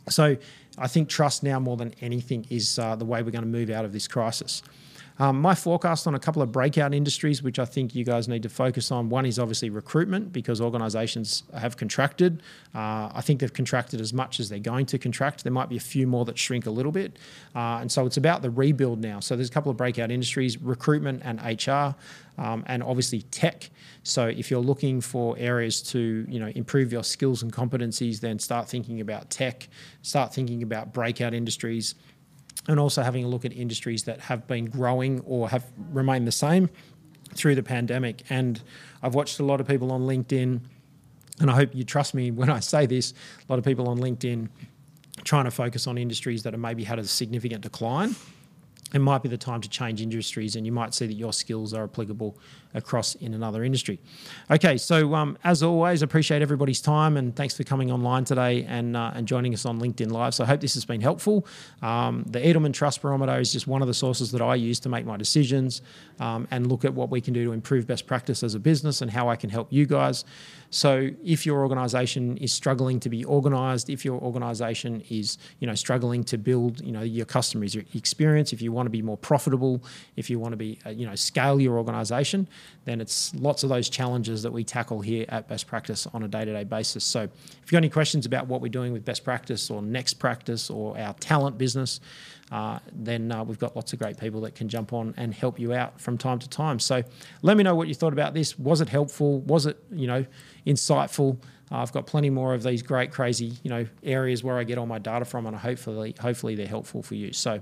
So 0.10 0.36
I 0.78 0.88
think 0.88 1.08
trust 1.08 1.44
now 1.44 1.60
more 1.60 1.78
than 1.78 1.94
anything 2.02 2.46
is 2.50 2.78
uh, 2.78 2.98
the 2.98 3.06
way 3.06 3.24
we're 3.24 3.32
going 3.32 3.44
to 3.44 3.50
move 3.50 3.70
out 3.70 3.86
of 3.86 3.94
this 3.94 4.08
crisis. 4.08 4.64
Um, 5.20 5.42
my 5.42 5.54
forecast 5.54 6.08
on 6.08 6.16
a 6.16 6.20
couple 6.20 6.42
of 6.42 6.52
breakout 6.52 6.94
industries, 6.94 7.44
which 7.44 7.60
I 7.60 7.66
think 7.66 7.94
you 7.94 8.06
guys 8.06 8.30
need 8.30 8.44
to 8.44 8.50
focus 8.50 8.90
on. 8.90 9.10
One 9.10 9.26
is 9.26 9.38
obviously 9.38 9.70
recruitment 9.70 10.32
because 10.32 10.62
organisations 10.62 11.44
have 11.54 11.76
contracted. 11.76 12.42
Uh, 12.74 13.12
I 13.14 13.22
think 13.22 13.42
they've 13.42 13.54
contracted 13.54 14.00
as 14.00 14.14
much 14.14 14.40
as 14.40 14.48
they're 14.48 14.60
going 14.60 14.86
to 14.88 14.98
contract. 14.98 15.44
There 15.44 15.52
might 15.52 15.68
be 15.68 15.76
a 15.76 15.82
few 15.82 16.08
more 16.08 16.24
that 16.24 16.38
shrink 16.38 16.66
a 16.68 16.72
little 16.72 16.94
bit. 16.94 17.20
Uh, 17.54 17.80
and 17.82 17.92
so 17.92 18.06
it's 18.06 18.16
about 18.16 18.42
the 18.42 18.50
rebuild 18.50 19.02
now. 19.02 19.20
So 19.20 19.36
there's 19.36 19.50
a 19.50 19.52
couple 19.52 19.70
of 19.70 19.78
breakout 19.78 20.10
industries 20.10 20.58
recruitment 20.62 21.22
and 21.26 21.40
HR. 21.42 21.96
Um, 22.42 22.64
and 22.68 22.82
obviously 22.82 23.24
tech. 23.24 23.70
So 24.04 24.28
if 24.28 24.50
you're 24.50 24.62
looking 24.62 25.02
for 25.02 25.36
areas 25.38 25.82
to 25.92 26.26
you 26.30 26.40
know 26.40 26.48
improve 26.56 26.94
your 26.94 27.04
skills 27.04 27.44
and 27.44 27.52
competencies, 27.52 28.22
then 28.22 28.40
start 28.40 28.70
thinking 28.70 29.02
about 29.02 29.30
tech. 29.30 29.68
Start 30.04 30.34
thinking 30.34 30.64
about 30.64 30.94
breakout 30.94 31.34
industries 31.34 31.96
and 32.68 32.80
also 32.80 33.02
having 33.02 33.24
a 33.24 33.28
look 33.28 33.46
at 33.46 33.54
industries 33.54 34.04
that 34.04 34.20
have 34.20 34.48
been 34.48 34.66
growing 34.66 35.22
or 35.22 35.50
have 35.50 35.66
remained 35.92 36.28
the 36.28 36.32
same 36.32 36.70
through 37.34 37.56
the 37.56 37.64
pandemic. 37.64 38.24
And 38.30 38.62
I've 39.02 39.16
watched 39.16 39.40
a 39.40 39.44
lot 39.44 39.62
of 39.62 39.68
people 39.68 39.92
on 39.92 40.02
LinkedIn, 40.02 40.60
and 41.40 41.50
I 41.50 41.56
hope 41.56 41.74
you 41.74 41.84
trust 41.84 42.14
me 42.14 42.32
when 42.32 42.50
I 42.50 42.60
say 42.60 42.86
this, 42.86 43.12
a 43.12 43.52
lot 43.52 43.60
of 43.60 43.66
people 43.66 43.88
on 43.88 43.98
LinkedIn 43.98 44.50
trying 45.24 45.46
to 45.46 45.52
focus 45.52 45.88
on 45.88 45.98
industries 45.98 46.44
that 46.44 46.54
have 46.54 46.60
maybe 46.60 46.84
had 46.84 47.00
a 47.00 47.04
significant 47.04 47.62
decline 47.62 48.16
it 48.94 49.00
might 49.00 49.22
be 49.22 49.30
the 49.30 49.38
time 49.38 49.62
to 49.62 49.70
change 49.70 50.02
industries 50.02 50.56
and 50.56 50.66
you 50.66 50.72
might 50.72 50.94
see 50.94 51.08
that 51.08 51.14
your 51.14 51.34
skills 51.34 51.74
are 51.74 51.84
applicable 51.84 52.38
across 52.74 53.16
in 53.16 53.34
another 53.34 53.64
industry. 53.64 54.00
Okay, 54.52 54.78
so 54.78 55.16
um, 55.16 55.38
as 55.44 55.64
always, 55.64 56.02
appreciate 56.02 56.42
everybody's 56.42 56.82
time 56.82 57.18
and 57.18 57.36
thanks 57.36 57.56
for 57.56 57.64
coming 57.64 57.92
online 57.92 58.26
today 58.26 58.64
and, 58.66 58.96
uh, 58.96 59.12
and 59.16 59.28
joining 59.28 59.54
us 59.54 59.66
on 59.66 59.80
LinkedIn 59.80 60.12
Live. 60.12 60.36
So 60.36 60.44
I 60.44 60.48
hope 60.48 60.62
this 60.62 60.76
has 60.76 60.86
been 60.86 61.02
helpful. 61.02 61.48
Um, 61.82 62.26
the 62.28 62.40
Edelman 62.40 62.74
Trust 62.74 63.02
Barometer 63.02 63.40
is 63.40 63.52
just 63.52 63.68
one 63.68 63.82
of 63.82 63.88
the 63.88 63.94
sources 63.94 64.32
that 64.32 64.42
I 64.42 64.56
use 64.56 64.80
to 64.82 64.90
make 64.90 65.06
my 65.06 65.18
decisions 65.18 65.82
um, 66.20 66.48
and 66.52 66.68
look 66.68 66.86
at 66.86 66.94
what 66.94 67.10
we 67.10 67.22
can 67.22 67.34
do 67.34 67.46
to 67.46 67.52
improve 67.52 67.88
best 67.88 68.06
practice 68.06 68.44
as 68.44 68.56
a 68.56 68.60
business 68.60 69.02
and 69.02 69.10
how 69.10 69.30
I 69.30 69.36
can 69.36 69.50
help 69.50 69.72
you 69.72 69.86
guys. 69.86 70.26
So 70.72 71.10
if 71.24 71.46
your 71.46 71.62
organization 71.62 72.38
is 72.38 72.54
struggling 72.54 73.00
to 73.00 73.10
be 73.10 73.24
organized, 73.24 73.90
if 73.90 74.06
your 74.06 74.20
organization 74.22 75.04
is, 75.10 75.38
you 75.60 75.68
know, 75.68 75.74
struggling 75.74 76.24
to 76.26 76.38
build, 76.38 76.82
you 76.82 76.92
know, 76.92 77.02
your 77.02 77.26
customers 77.26 77.76
experience, 77.76 78.54
if 78.54 78.62
you 78.62 78.72
want 78.80 78.88
to 78.88 78.98
be 79.02 79.02
more 79.02 79.18
profitable, 79.18 79.74
if 80.16 80.30
you 80.30 80.40
want 80.40 80.54
to 80.54 80.58
be, 80.58 80.72
uh, 80.86 80.90
you 81.00 81.06
know, 81.06 81.16
scale 81.16 81.58
your 81.60 81.78
organization, 81.78 82.48
then 82.86 83.02
it's 83.02 83.36
lots 83.36 83.64
of 83.64 83.70
those 83.70 83.90
challenges 83.90 84.42
that 84.44 84.54
we 84.54 84.64
tackle 84.64 85.02
here 85.02 85.26
at 85.30 85.48
Best 85.48 85.68
Practice 85.68 86.08
on 86.14 86.24
a 86.24 86.28
day-to-day 86.28 86.64
basis. 86.64 87.04
So 87.04 87.22
if 87.22 87.58
you've 87.64 87.72
got 87.72 87.78
any 87.86 87.90
questions 87.90 88.26
about 88.26 88.48
what 88.48 88.62
we're 88.62 88.78
doing 88.80 88.94
with 88.94 89.04
Best 89.04 89.24
Practice 89.24 89.70
or 89.70 89.82
Next 89.82 90.14
Practice 90.16 90.70
or 90.70 90.98
our 90.98 91.14
talent 91.14 91.58
business, 91.58 92.00
uh, 92.52 92.80
then 92.92 93.32
uh, 93.32 93.44
we've 93.44 93.60
got 93.60 93.76
lots 93.76 93.94
of 93.94 94.00
great 94.00 94.18
people 94.18 94.42
that 94.42 94.56
can 94.56 94.68
jump 94.68 94.92
on 94.94 95.14
and 95.18 95.34
help 95.34 95.60
you 95.60 95.74
out 95.74 96.02
from 96.02 96.18
time 96.18 96.40
to 96.40 96.50
time. 96.50 96.80
So 96.80 97.04
let 97.42 97.58
me 97.58 97.64
know 97.64 97.76
what 97.76 97.88
you 97.88 97.94
thought 97.94 98.14
about 98.14 98.34
this. 98.34 98.58
Was 98.58 98.82
it 98.82 98.90
helpful? 98.90 99.42
Was 99.42 99.66
it, 99.66 99.78
you 99.92 100.08
know, 100.08 100.26
insightful? 100.66 101.38
Uh, 101.72 101.78
I've 101.78 101.92
got 101.92 102.08
plenty 102.08 102.30
more 102.30 102.54
of 102.54 102.64
these 102.64 102.82
great, 102.82 103.12
crazy, 103.12 103.54
you 103.64 103.70
know, 103.70 103.86
areas 104.04 104.44
where 104.44 104.58
I 104.58 104.64
get 104.64 104.78
all 104.78 104.86
my 104.86 105.00
data 105.00 105.26
from, 105.26 105.46
and 105.46 105.56
hopefully, 105.56 106.16
hopefully 106.20 106.56
they're 106.56 106.68
helpful 106.68 107.04
for 107.04 107.16
you. 107.16 107.34
So, 107.34 107.62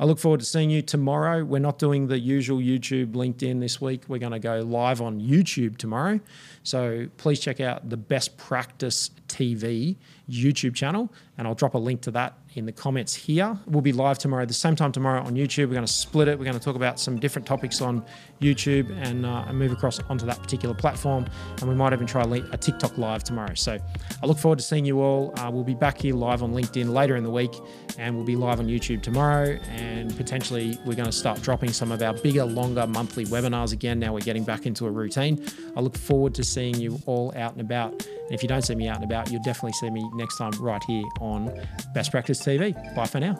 I 0.00 0.04
look 0.04 0.18
forward 0.18 0.40
to 0.40 0.46
seeing 0.46 0.70
you 0.70 0.80
tomorrow. 0.80 1.44
We're 1.44 1.58
not 1.58 1.78
doing 1.78 2.06
the 2.06 2.18
usual 2.18 2.58
YouTube, 2.58 3.12
LinkedIn 3.12 3.58
this 3.60 3.80
week. 3.80 4.02
We're 4.06 4.18
going 4.18 4.32
to 4.32 4.38
go 4.38 4.60
live 4.60 5.00
on 5.00 5.20
YouTube 5.20 5.76
tomorrow. 5.76 6.20
So 6.62 7.08
please 7.16 7.40
check 7.40 7.60
out 7.60 7.90
the 7.90 7.96
Best 7.96 8.36
Practice 8.36 9.10
TV 9.28 9.96
YouTube 10.30 10.74
channel, 10.74 11.12
and 11.36 11.46
I'll 11.46 11.54
drop 11.54 11.74
a 11.74 11.78
link 11.78 12.00
to 12.02 12.10
that 12.12 12.38
in 12.54 12.66
the 12.66 12.72
comments 12.72 13.14
here. 13.14 13.56
We'll 13.66 13.82
be 13.82 13.92
live 13.92 14.18
tomorrow, 14.18 14.44
the 14.44 14.52
same 14.52 14.76
time 14.76 14.92
tomorrow 14.92 15.22
on 15.22 15.34
YouTube. 15.34 15.68
We're 15.68 15.74
going 15.74 15.86
to 15.86 15.92
split 15.92 16.28
it. 16.28 16.38
We're 16.38 16.44
going 16.44 16.58
to 16.58 16.64
talk 16.64 16.76
about 16.76 16.98
some 16.98 17.18
different 17.18 17.46
topics 17.46 17.80
on 17.80 18.04
YouTube 18.40 18.90
and, 19.02 19.24
uh, 19.24 19.44
and 19.46 19.58
move 19.58 19.72
across 19.72 20.00
onto 20.00 20.26
that 20.26 20.40
particular 20.42 20.74
platform. 20.74 21.26
And 21.60 21.68
we 21.68 21.74
might 21.74 21.92
even 21.92 22.06
try 22.06 22.22
a 22.22 22.56
TikTok 22.56 22.98
live 22.98 23.24
tomorrow. 23.24 23.54
So 23.54 23.78
I 24.22 24.26
look 24.26 24.38
forward 24.38 24.58
to 24.58 24.64
seeing 24.64 24.84
you 24.84 25.00
all. 25.00 25.32
Uh, 25.38 25.50
we'll 25.50 25.64
be 25.64 25.74
back 25.74 25.98
here 25.98 26.14
live 26.14 26.42
on 26.42 26.52
LinkedIn 26.52 26.92
later 26.92 27.16
in 27.16 27.24
the 27.24 27.30
week, 27.30 27.52
and 27.96 28.14
we'll 28.14 28.26
be 28.26 28.36
live 28.36 28.58
on 28.58 28.66
YouTube 28.66 29.02
tomorrow. 29.02 29.58
And 29.70 30.14
potentially, 30.16 30.78
we're 30.84 30.94
going 30.94 31.06
to 31.06 31.12
start 31.12 31.40
dropping 31.42 31.72
some 31.72 31.92
of 31.92 32.02
our 32.02 32.14
bigger, 32.14 32.44
longer 32.44 32.86
monthly 32.86 33.24
webinars 33.26 33.72
again. 33.72 33.98
Now 33.98 34.12
we're 34.14 34.20
getting 34.20 34.44
back 34.44 34.66
into 34.66 34.86
a 34.86 34.90
routine. 34.90 35.44
I 35.76 35.80
look 35.80 35.96
forward 35.96 36.34
to 36.34 36.44
seeing 36.44 36.74
you 36.74 37.00
all 37.06 37.32
out 37.36 37.52
and 37.52 37.60
about. 37.60 38.06
If 38.30 38.42
you 38.42 38.48
don't 38.48 38.62
see 38.62 38.74
me 38.74 38.88
out 38.88 38.96
and 38.96 39.04
about, 39.04 39.30
you'll 39.30 39.42
definitely 39.42 39.72
see 39.72 39.90
me 39.90 40.04
next 40.14 40.36
time 40.36 40.52
right 40.60 40.82
here 40.84 41.04
on 41.20 41.50
Best 41.94 42.10
Practice 42.10 42.40
TV. 42.40 42.74
Bye 42.94 43.06
for 43.06 43.20
now. 43.20 43.34